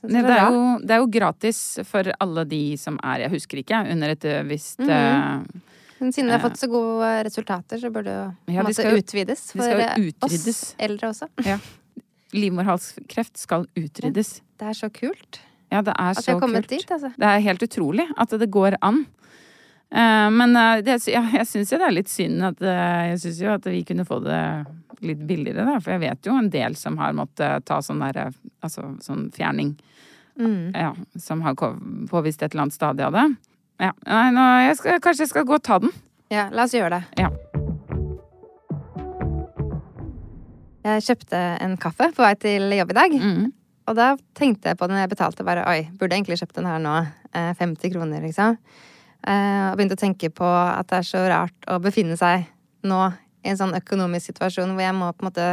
[0.03, 3.86] Det, er jo, det er jo gratis for alle de som er, jeg husker ikke,
[3.93, 5.62] under et visst mm -hmm.
[6.03, 8.97] Men siden vi har fått så gode resultater, så burde det jo Ja, de skal
[8.99, 11.29] utvides de for eh, oss eldre også.
[11.45, 11.58] Ja.
[12.34, 14.41] Livmorhalskreft skal utryddes.
[14.58, 15.39] Det er så kult
[15.71, 16.69] Ja, det er at vi har kommet kult.
[16.69, 17.13] dit, altså.
[17.15, 19.06] Det er helt utrolig at det går an.
[19.93, 23.19] Eh, men eh, det, jeg, jeg syns jo det er litt synd at eh, Jeg
[23.21, 24.41] syns jo at vi kunne få det
[25.06, 25.77] litt billigere, da.
[25.84, 28.32] For jeg vet jo en del som har måttet ta sånn derre
[28.63, 29.75] Altså sånn fjerning.
[30.39, 30.71] Mm.
[30.73, 31.53] Ja, som har
[32.10, 33.25] påvist et eller annet stadie av det.
[33.84, 33.91] Ja.
[34.08, 35.91] Nei, nå, jeg skal, kanskje jeg skal gå og ta den.
[36.34, 37.03] Ja, la oss gjøre det.
[37.19, 37.29] Ja.
[40.84, 43.13] Jeg kjøpte en kaffe på vei til jobb i dag.
[43.19, 43.51] Mm.
[43.91, 46.69] Og da tenkte jeg på den jeg betalte, bare oi, burde jeg egentlig kjøpt den
[46.71, 46.95] her nå?
[47.36, 48.58] Eh, 50 kroner, liksom.
[49.23, 52.47] Eh, og begynte å tenke på at det er så rart å befinne seg
[52.83, 52.99] nå
[53.43, 55.47] i en sånn økonomisk situasjon hvor jeg må på en måte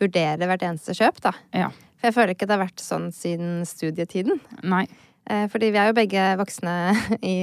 [0.00, 1.32] vurdere hvert eneste kjøp, da.
[1.56, 1.68] Ja.
[2.00, 4.40] For jeg føler ikke det har vært sånn siden studietiden.
[4.64, 4.86] Nei.
[5.30, 6.74] Eh, fordi vi er jo begge voksne
[7.34, 7.36] i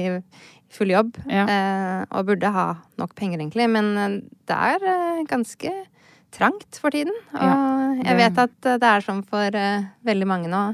[0.70, 1.46] full jobb Ja.
[1.46, 2.66] eh, og burde ha
[3.00, 3.66] nok penger, egentlig.
[3.70, 3.94] Men
[4.50, 5.72] det er ganske
[6.34, 7.14] trangt for tiden.
[7.34, 7.56] Og Ja,
[8.10, 9.50] jeg vet at det er sånn for
[10.06, 10.64] veldig mange nå.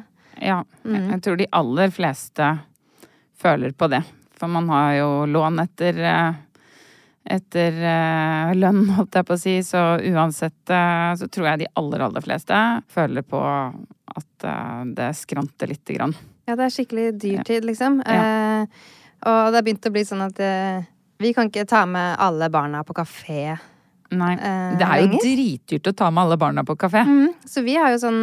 [0.43, 0.63] Ja.
[0.85, 1.13] Mm.
[1.15, 2.51] Jeg tror de aller fleste
[3.41, 4.03] føler på det.
[4.37, 6.43] For man har jo lån etter eh,
[7.37, 9.57] etter eh, lønn, holdt jeg på å si.
[9.67, 13.43] Så uansett eh, så tror jeg de aller, aller fleste føler på
[14.17, 14.47] at
[14.97, 16.15] det skranter lite grann.
[16.47, 17.99] Ja, det er skikkelig dyrtid, liksom.
[18.07, 18.19] Ja.
[18.63, 18.93] Eh,
[19.27, 20.85] og det har begynt å bli sånn at eh,
[21.23, 23.57] vi kan ikke ta med alle barna på kafé.
[24.15, 24.35] Nei.
[24.37, 25.25] Eh, det er jo lenger?
[25.25, 27.03] dritdyrt å ta med alle barna på kafé.
[27.09, 28.21] Mm, så vi har jo sånn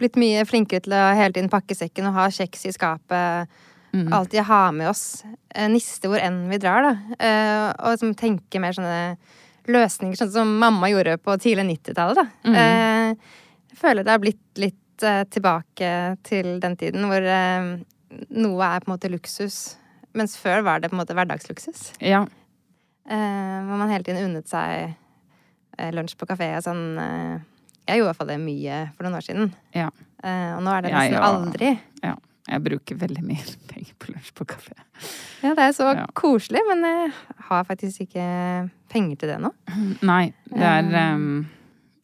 [0.00, 3.62] blitt mye flinkere til å hele tiden pakke sekken og ha kjeks i skapet.
[3.92, 4.12] Mm.
[4.12, 5.24] Alltid ha med oss
[5.54, 6.92] eh, niste hvor enn vi drar, da.
[7.20, 9.18] Eh, og liksom tenke mer sånne
[9.68, 12.48] løsninger, sånn som mamma gjorde på tidlig 90-tallet, da.
[12.48, 12.56] Mm.
[12.62, 13.34] Eh,
[13.72, 15.86] jeg føler det har blitt litt tilbake
[16.22, 19.56] til den tiden hvor noe er på en måte luksus.
[20.14, 21.96] Mens før var det på en måte hverdagsluksus.
[21.98, 22.20] Ja.
[23.08, 24.92] Hvor man hele tiden unnet seg
[25.96, 26.84] lunsj på kafé og sånn.
[27.88, 29.50] Jeg gjorde i hvert fall det mye for noen år siden.
[29.74, 29.88] Ja.
[30.28, 31.72] Og nå er det nesten ja, aldri.
[32.04, 32.14] ja.
[32.48, 34.74] Jeg bruker veldig mye penger på lunsj på kafé.
[35.44, 36.06] Ja, det er så Ja.
[36.18, 37.12] koselig, men jeg
[37.50, 38.24] har faktisk ikke
[38.92, 39.52] penger til det nå.
[40.10, 41.46] Nei, det er um,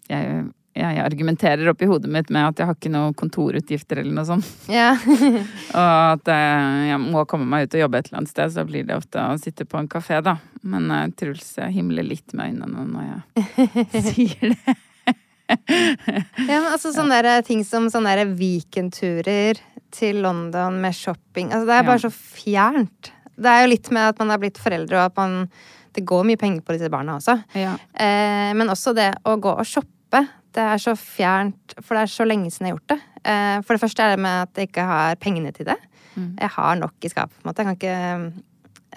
[0.09, 0.46] jeg,
[0.79, 4.46] jeg argumenterer oppi hodet mitt med at jeg har ikke noen kontorutgifter eller noe sånt.
[4.70, 4.92] Ja.
[5.74, 8.64] Og at eh, jeg må komme meg ut og jobbe et eller annet sted, så
[8.68, 10.37] blir det ofte å sitte på en kafé, da.
[10.62, 14.77] Men eh, Truls himler litt med øynene når jeg sier det.
[15.49, 19.61] Ja, men altså sånne der ting som sånne der weekendturer
[19.95, 21.51] til London med shopping.
[21.53, 22.09] Altså det er bare Ja.
[22.09, 23.13] så fjernt.
[23.39, 25.49] Det er jo litt med at man er blitt foreldre, og at man
[25.97, 27.35] Det går mye penger på disse barna også.
[27.59, 27.73] Ja.
[27.99, 30.21] Eh, men også det å gå og shoppe.
[30.53, 33.01] Det er så fjernt, for det er så lenge siden jeg har gjort det.
[33.25, 35.77] Eh, for det første er det med at jeg ikke har pengene til det.
[36.15, 36.37] Mm.
[36.39, 37.65] Jeg har nok i skapet, på en måte.
[37.65, 38.33] Jeg kan ikke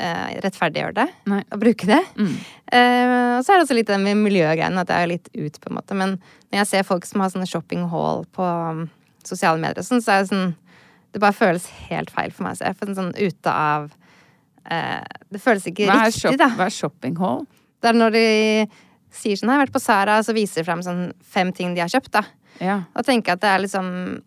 [0.02, 1.42] eh, rettferdiggjøre det Nei.
[1.54, 2.02] og bruke det.
[2.18, 2.34] Mm.
[2.72, 5.60] Eh, og så er det også litt det med miljøgreiene, at jeg er litt ut,
[5.62, 5.98] på en måte.
[5.98, 6.18] Men
[6.50, 8.86] når jeg ser folk som har sånne shopping hall på um,
[9.28, 10.52] sosiale medier sånn, så er det sånn
[11.12, 12.70] Det bare føles helt feil for meg å se.
[12.80, 13.90] For sånn ute av
[14.72, 16.48] eh, Det føles ikke Hva er, riktig, shop, da.
[16.56, 17.44] hva er shopping hall?
[17.82, 18.28] Det er når de
[19.12, 21.74] sier sånn 'Jeg har vært på Sara', og så viser de frem sånn fem ting
[21.76, 22.22] de har kjøpt, da.
[22.64, 22.78] Ja.
[22.96, 24.22] Og tenker at det er liksom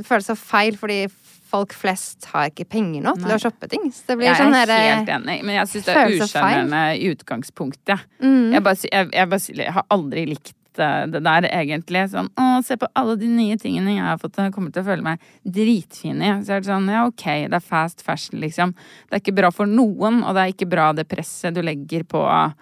[0.00, 1.04] Det føles så feil, fordi
[1.50, 3.90] folk flest har ikke penger nå til å shoppe ting.
[3.94, 7.10] Så det blir Jeg sånn er helt enig, men jeg syns det er usjarmerende i
[7.10, 8.08] utgangspunktet.
[8.22, 8.54] Mm.
[8.54, 12.04] Jeg, bare, jeg, jeg, bare, jeg har aldri likt eh, det der, egentlig.
[12.12, 14.38] Sånn å, se på alle de nye tingene jeg har fått.
[14.38, 16.32] Jeg kommer til å føle meg dritfin i.
[16.46, 18.76] Så er det sånn, ja ok, det er fast fashion, liksom.
[19.08, 22.06] Det er ikke bra for noen, og det er ikke bra det presset du legger
[22.08, 22.54] på eh,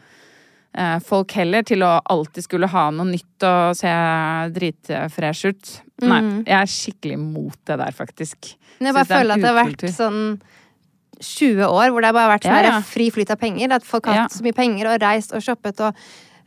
[1.02, 3.88] folk heller, til å alltid skulle ha noe nytt og se
[4.54, 5.70] dritfresh ut.
[6.02, 6.44] Nei, Mm.
[6.46, 8.54] jeg er skikkelig imot det der, faktisk.
[8.78, 10.40] Men jeg bare er føler at det har vært sånn
[11.20, 12.80] 20 år hvor det har bare vært sånn Ja, ja.
[12.86, 13.72] fri flyt av penger.
[13.74, 14.22] At folk har Ja.
[14.22, 15.94] hatt så mye penger og reist og shoppet og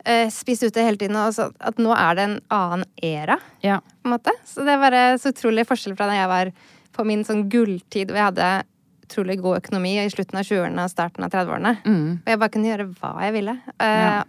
[0.05, 1.15] eh, spist ute hele tiden.
[1.15, 3.79] Og så, at nå er det en annen era, Ja.
[4.03, 4.31] på en måte.
[4.45, 6.51] Så det er bare så utrolig forskjell fra da jeg var
[6.93, 8.63] på min sånn gulltid hvor jeg hadde
[9.11, 11.73] utrolig god økonomi i slutten av 20-årene og starten av 30-årene.
[11.83, 12.05] Mm.
[12.23, 13.57] Og jeg bare kunne gjøre hva jeg ville.
[13.75, 14.21] Uh, Ja.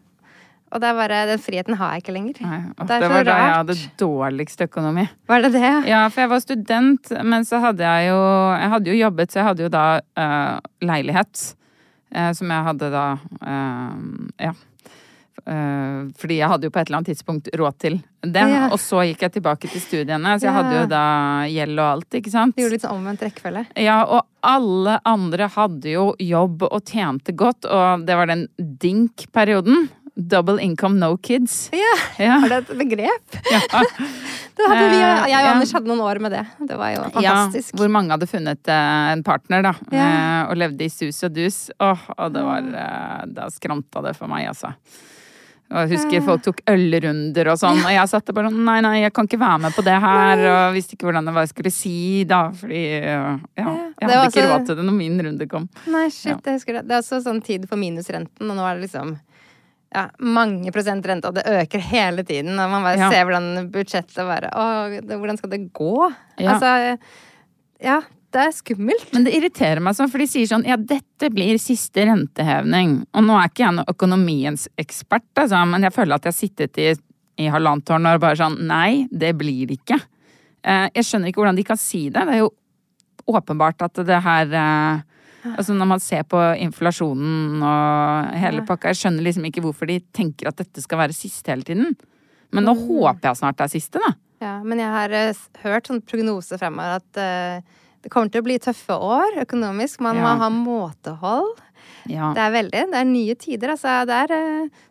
[0.72, 2.38] Og det er bare, den friheten har jeg ikke lenger.
[2.40, 5.02] Nei, og Det det var da jeg hadde dårligst økonomi.
[5.28, 5.72] Var det det?
[5.84, 8.20] Ja, for jeg var student, men så hadde jeg jo
[8.56, 9.82] Jeg hadde jo jobbet, så jeg hadde jo da
[10.16, 11.42] uh, leilighet.
[12.08, 13.04] Uh, som jeg hadde da
[14.40, 14.54] Ja.
[15.46, 18.44] Eh, fordi jeg hadde jo på et eller annet tidspunkt råd til det.
[18.52, 18.68] Ja.
[18.70, 21.02] Og så gikk jeg tilbake til studiene, så jeg hadde jo da
[21.50, 22.54] gjeld og alt, ikke sant.
[22.54, 23.64] Du gjorde litt sånn omvendt rekkefølge.
[23.82, 29.88] Ja, og alle andre hadde jo jobb og tjente godt, og det var den dink-perioden.
[30.14, 31.70] Double income, no kids.
[31.72, 32.34] Ja, Ja.
[32.44, 33.38] er det et begrep?
[33.50, 33.60] Ja.
[34.52, 35.52] Vi, Eh, jeg og ja.
[35.54, 36.42] Anders hadde noen år med det.
[36.68, 37.72] Det var jo fantastisk.
[37.72, 39.72] Ja, hvor mange hadde funnet eh, en partner, da.
[39.90, 40.10] Ja.
[40.50, 41.70] Og levde i sus og dus.
[41.80, 42.68] Åh, og det var
[43.32, 44.74] Da skranta det for meg, altså.
[45.72, 48.78] Og jeg husker folk tok ølrunder og sånn, og jeg satt der bare sånn Nei,
[48.84, 50.42] nei, jeg kan ikke være med på det her.
[50.52, 51.94] Og visste ikke hvordan det var jeg skulle si,
[52.28, 52.42] da.
[52.60, 53.22] Fordi ja,
[53.56, 55.68] jeg hadde var ikke råd til det når min runde kom.
[55.88, 56.84] Nei, shit, jeg husker det.
[56.90, 59.14] Det er også sånn tid for minusrenten, og nå er det liksom
[59.92, 62.52] ja, mange prosent rente, og det øker hele tiden.
[62.56, 63.10] Og man bare Ja.
[63.12, 64.64] ser hvordan budsjettet bare Å,
[65.00, 66.12] det, hvordan skal det gå?
[66.40, 66.54] Ja.
[66.54, 66.98] Altså
[67.82, 68.00] Ja,
[68.32, 69.10] det er skummelt.
[69.12, 73.02] Men det irriterer meg sånn, for de sier sånn ja, dette blir siste renteheving.
[73.12, 76.38] Og nå er ikke jeg noen økonomiens ekspert, altså, men jeg føler at jeg har
[76.38, 76.88] sittet i,
[77.44, 80.00] i halvannet år og bare sånn nei, det blir det ikke.
[80.62, 82.24] Eh, jeg skjønner ikke hvordan de kan si det.
[82.28, 82.52] Det er jo
[83.32, 85.08] åpenbart at det her eh,
[85.42, 89.96] Altså når man ser på inflasjonen og hele pakka, jeg skjønner liksom ikke hvorfor de
[90.14, 91.96] tenker at dette skal være siste hele tiden.
[92.54, 94.12] Men nå håper jeg snart det er siste, da.
[94.38, 97.20] Ja, men jeg har eh, hørt sånn prognose fremover at
[98.02, 100.00] det kommer til å bli tøffe år økonomisk.
[100.00, 100.22] Man Ja.
[100.22, 101.60] må ha måtehold.
[102.10, 102.32] Ja.
[102.34, 104.04] Det er veldig, det er nye tider, altså.
[104.06, 104.28] Det er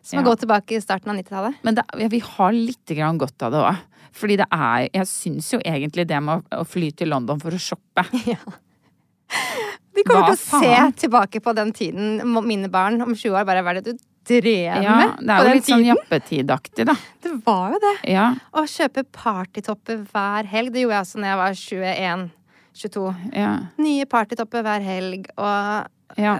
[0.02, 1.54] som som å gå tilbake i starten av 90-tallet.
[1.62, 3.76] Men det, ja, vi har litt grann godt av det òg.
[4.12, 7.58] Fordi det er Jeg syns jo egentlig det med å, fly til London for å
[7.60, 8.04] shoppe
[9.94, 10.92] De kommer Hva til å faen?
[10.92, 14.04] se tilbake på den tiden, mine barn om 20 år, bare hva er det du
[14.28, 16.94] drev Ja, med det er jo litt sånn jappetidaktig, da.
[17.24, 17.94] Det var jo det.
[18.12, 21.58] Ja, Å kjøpe partytopper hver helg, det gjorde jeg også når jeg var
[22.74, 23.14] 21-22.
[23.36, 26.38] ja, Nye partytopper hver helg, og ja.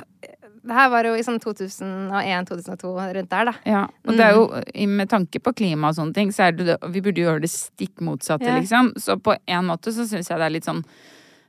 [0.63, 3.55] det her var jo i sånn 2001-2002, rundt der, da.
[3.67, 3.83] ja.
[4.07, 4.97] Og det er jo, Mm.
[4.97, 7.51] med tanke på klima og sånne ting, så er det Vi burde jo gjøre det
[7.51, 8.59] stikk motsatte, Ja.
[8.59, 8.93] liksom.
[8.97, 10.85] Så på en måte så syns jeg det er litt sånn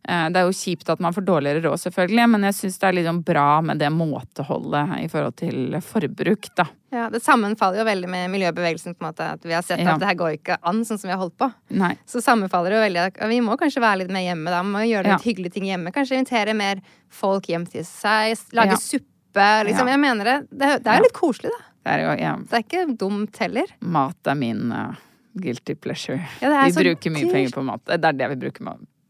[0.04, 2.96] Det er jo kjipt at man får dårligere råd, selvfølgelig, men jeg syns det er
[2.98, 6.66] litt sånn bra med det måteholdet i forhold til forbruk, da.
[6.94, 9.30] Ja, det sammenfaller jo veldig med miljøbevegelsen, på en måte.
[9.38, 9.94] At vi har sett Ja.
[9.96, 11.48] at det her går ikke an, sånn som vi har holdt på.
[11.72, 11.94] Nei.
[12.06, 14.62] Så sammenfaller det jo veldig at vi må kanskje være litt mer hjemme, da.
[14.62, 15.32] Vi må gjøre litt Ja.
[15.32, 15.92] hyggelige ting hjemme.
[15.96, 18.38] Kanskje invitere mer folk hjem til seg.
[18.54, 18.76] Lage Ja.
[18.76, 19.88] suppe, liksom.
[19.88, 20.50] Jeg mener det.
[20.52, 21.64] Det, er- jo litt koselig, da.
[21.84, 23.66] Det er jo ja, Det er ikke dumt heller.
[23.82, 24.94] Mat er min uh,
[25.36, 26.22] guilty pleasure.
[26.40, 27.32] Vi bruker mye dyrt.
[27.32, 27.82] penger på mat.
[27.86, 28.62] Det er det vi bruker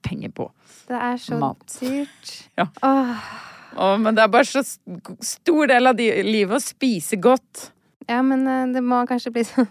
[0.04, 0.50] penger på.
[0.90, 1.64] Det er så Mat.
[1.82, 2.32] dyrt.
[2.60, 2.68] Ja.
[2.84, 3.28] Åh.
[3.74, 4.62] Åh, men det er bare så
[5.26, 7.70] stor del av de, livet å spise godt.
[8.06, 9.70] Ja, men eh, det må kanskje bli sånn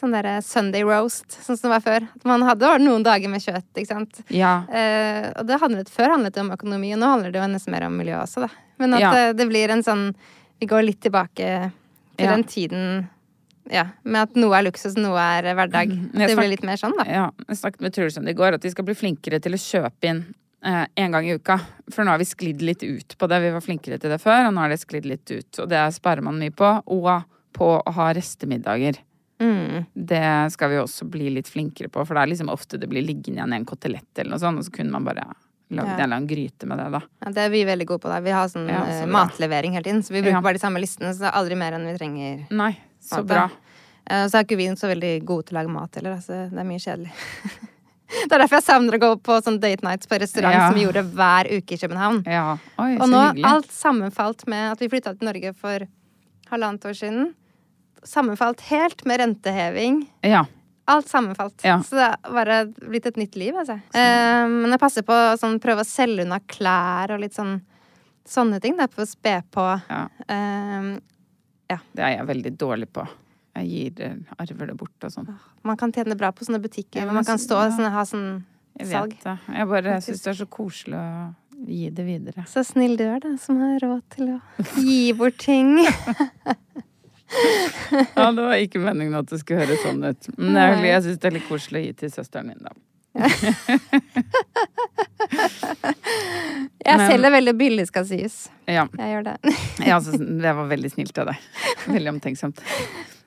[0.00, 2.04] Sånn derre Sunday roast, sånn som det var før.
[2.16, 4.20] At man hadde noen dager med kjøtt, ikke sant.
[4.32, 4.62] Ja.
[4.72, 7.74] Eh, og det handlet, før handlet det om økonomi, og nå handler det jo nesten
[7.74, 8.48] mer om miljø også, da.
[8.80, 9.10] Men at Ja.
[9.12, 10.06] det, det blir en sånn
[10.62, 11.36] Vi går litt tilbake
[12.16, 12.30] til Ja.
[12.32, 13.10] den tiden
[13.70, 15.88] ja, med at noe er luksus, noe er hverdag.
[15.94, 16.12] Mhm.
[16.18, 17.04] Det blir litt mer sånn, da.
[17.08, 17.30] ja.
[17.48, 19.60] Jeg snakket med Truls om det i går, at vi skal bli flinkere til å
[19.62, 20.22] kjøpe inn
[20.64, 21.58] eh, en gang i uka.
[21.90, 23.40] For nå har vi sklidd litt ut på det.
[23.40, 25.60] Vi var flinkere til det før, og nå har det sklidd litt ut.
[25.62, 26.72] Og det sparer man mye på.
[26.86, 27.12] Og
[27.56, 28.98] på å ha restemiddager.
[29.42, 29.86] Mm.
[29.94, 33.02] Det skal vi også bli litt flinkere på, for det er liksom ofte det blir
[33.02, 35.24] liggende igjen en kotelett eller noe sånt, og så kunne man bare
[35.70, 36.04] lagd Ja.
[36.16, 37.00] en gryte med det, da.
[37.24, 38.08] Ja, det er vi veldig gode på.
[38.12, 38.20] Da.
[38.20, 40.40] Vi har sånn Ja, så eh, matlevering hele tiden, så vi bruker Ja.
[40.42, 42.46] bare de samme listene, så det er aldri mer enn vi trenger.
[42.50, 42.76] Nei,
[43.10, 43.48] så bra.
[44.10, 46.46] Eh, Så er ikke vi så veldig gode til å lage mat heller, altså.
[46.50, 47.12] Det er mye kjedelig.
[48.28, 50.68] det er derfor jeg savner å gå på sånn date nights på restaurant Ja.
[50.68, 52.22] som vi gjorde hver uke i København.
[52.26, 52.56] Ja.
[52.82, 53.44] Oi, Og nå hyggelig.
[53.52, 55.86] alt sammenfalt med at vi flytta til Norge for
[56.50, 57.28] halvannet år siden.
[58.02, 60.00] Sammenfalt helt med renteheving.
[60.24, 60.46] Ja.
[60.90, 61.60] Alt sammenfalt.
[61.62, 61.76] Ja.
[61.86, 63.76] Så det har bare blitt et nytt liv, altså.
[63.94, 67.60] Eh, men jeg passer på å sånn, prøve å selge unna klær og litt sånn
[68.26, 68.74] sånne ting.
[68.78, 69.68] Da, på å spe på.
[69.90, 70.08] ja.
[70.26, 70.98] Eh,
[71.96, 73.04] Det er jeg veldig dårlig på.
[73.58, 75.28] Jeg gir eh, arver det bort og sånn.
[75.66, 77.72] man kan tjene bra på sånne butikker men man kan stå og ja.
[77.76, 78.28] sånn, ha sånn
[78.78, 79.16] Jeg salg.
[79.16, 79.56] vet det.
[79.58, 81.08] Jeg bare syns det er så koselig å
[81.66, 82.44] gi det videre.
[82.48, 84.38] Så snill du er, da, som har råd til å
[84.80, 85.76] gi bort ting.
[87.30, 90.28] Ja, det var ikke meningen at det skulle høres sånn ut.
[90.34, 92.72] Men er, jeg syns det er litt koselig å gi til søsteren min, da.
[96.80, 98.42] Jeg Men- selger veldig billig, skal sies.
[98.66, 99.36] Ja, Jeg gjør det.
[99.86, 101.48] ja altså, det var veldig snilt av deg.
[101.86, 102.62] Veldig omtenksomt.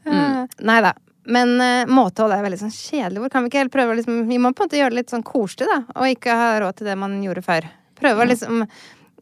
[0.08, 0.48] Mm.
[0.68, 0.94] Nei da.
[1.24, 3.21] Men uh, måtehold er veldig sånn kjedelig.
[3.23, 5.02] Hvor kan vi ikke helt prøve å liksom Vi må på en måte gjøre det
[5.04, 5.77] litt sånn koselig, da.
[5.96, 7.69] Og ikke ha råd til det man gjorde før.
[8.00, 8.65] Prøve å liksom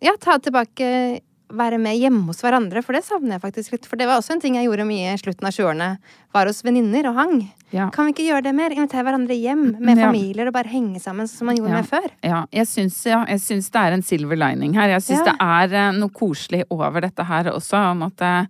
[0.01, 0.87] Ja, ta tilbake
[1.51, 3.85] Være med hjemme hos hverandre, for det savner jeg faktisk litt.
[3.89, 5.89] For det var også en ting jeg gjorde mye i slutten av 20-årene.
[6.31, 7.35] Var hos venninner og hang.
[7.75, 7.89] Ja.
[7.91, 8.71] Kan vi ikke gjøre det mer?
[8.75, 11.81] Invitere hverandre hjem med familier og bare henge sammen som man gjorde Ja.
[11.81, 12.09] med før.
[12.23, 14.89] Ja, jeg syns, ja, jeg syns det er en silver lining her.
[14.95, 18.45] Jeg syns det er eh, noe koselig over dette her også, om at eh,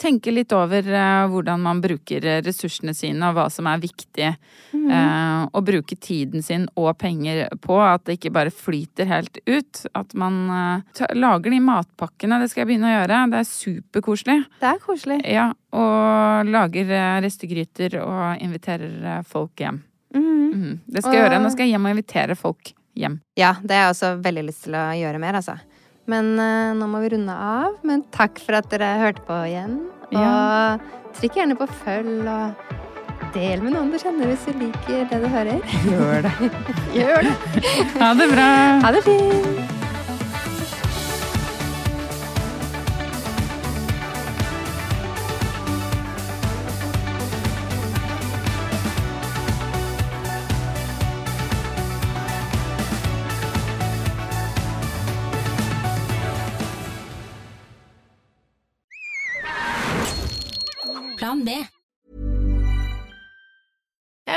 [0.00, 4.28] tenke litt over uh, hvordan man bruker eh, ressursene sine, og hva som er viktig.
[4.72, 4.86] mm.
[4.90, 7.78] uh, å bruke tiden sin og penger på.
[7.80, 9.84] At det ikke bare flyter helt ut.
[9.96, 12.40] At man uh, lager de matpakkene.
[12.42, 13.20] Det skal jeg begynne å gjøre.
[13.32, 14.38] Det er superkoselig.
[14.62, 15.20] Det er koselig.
[15.32, 19.82] Ja, og lager restegryter og inviterer folk hjem.
[20.16, 20.50] Mm.
[20.56, 20.74] Mm.
[20.86, 21.40] Det skal jeg gjøre.
[21.42, 23.18] Nå skal jeg hjem og invitere folk hjem.
[23.38, 25.58] Ja, det har jeg også veldig lyst til å gjøre mer, altså.
[26.10, 27.76] Men uh, nå må vi runde av.
[27.86, 29.78] Men takk for at dere hørte på igjen.
[30.12, 30.78] Og Ja.
[31.18, 35.28] trykk gjerne på følg, og del med noen du kjenner hvis du liker det du
[35.32, 35.60] hører.
[35.88, 36.34] Gjør det.
[36.98, 37.36] Gjør det.
[38.00, 38.50] Ha det bra.
[38.86, 39.75] Ha det fint.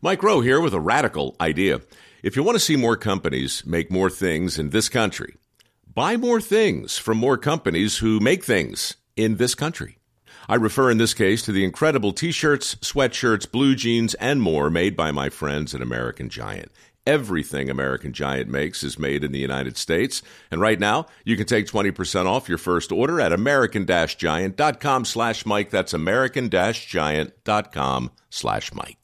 [0.00, 1.80] Mike Rowe here with a radical idea.
[2.22, 5.34] If you want to see more companies make more things in this country,
[5.92, 9.98] buy more things from more companies who make things in this country.
[10.48, 14.70] I refer in this case to the incredible t shirts, sweatshirts, blue jeans, and more
[14.70, 16.70] made by my friends at American Giant.
[17.04, 20.22] Everything American Giant makes is made in the United States.
[20.50, 25.70] And right now, you can take 20% off your first order at american-giant.com slash Mike.
[25.70, 28.97] That's american-giant.com slash Mike.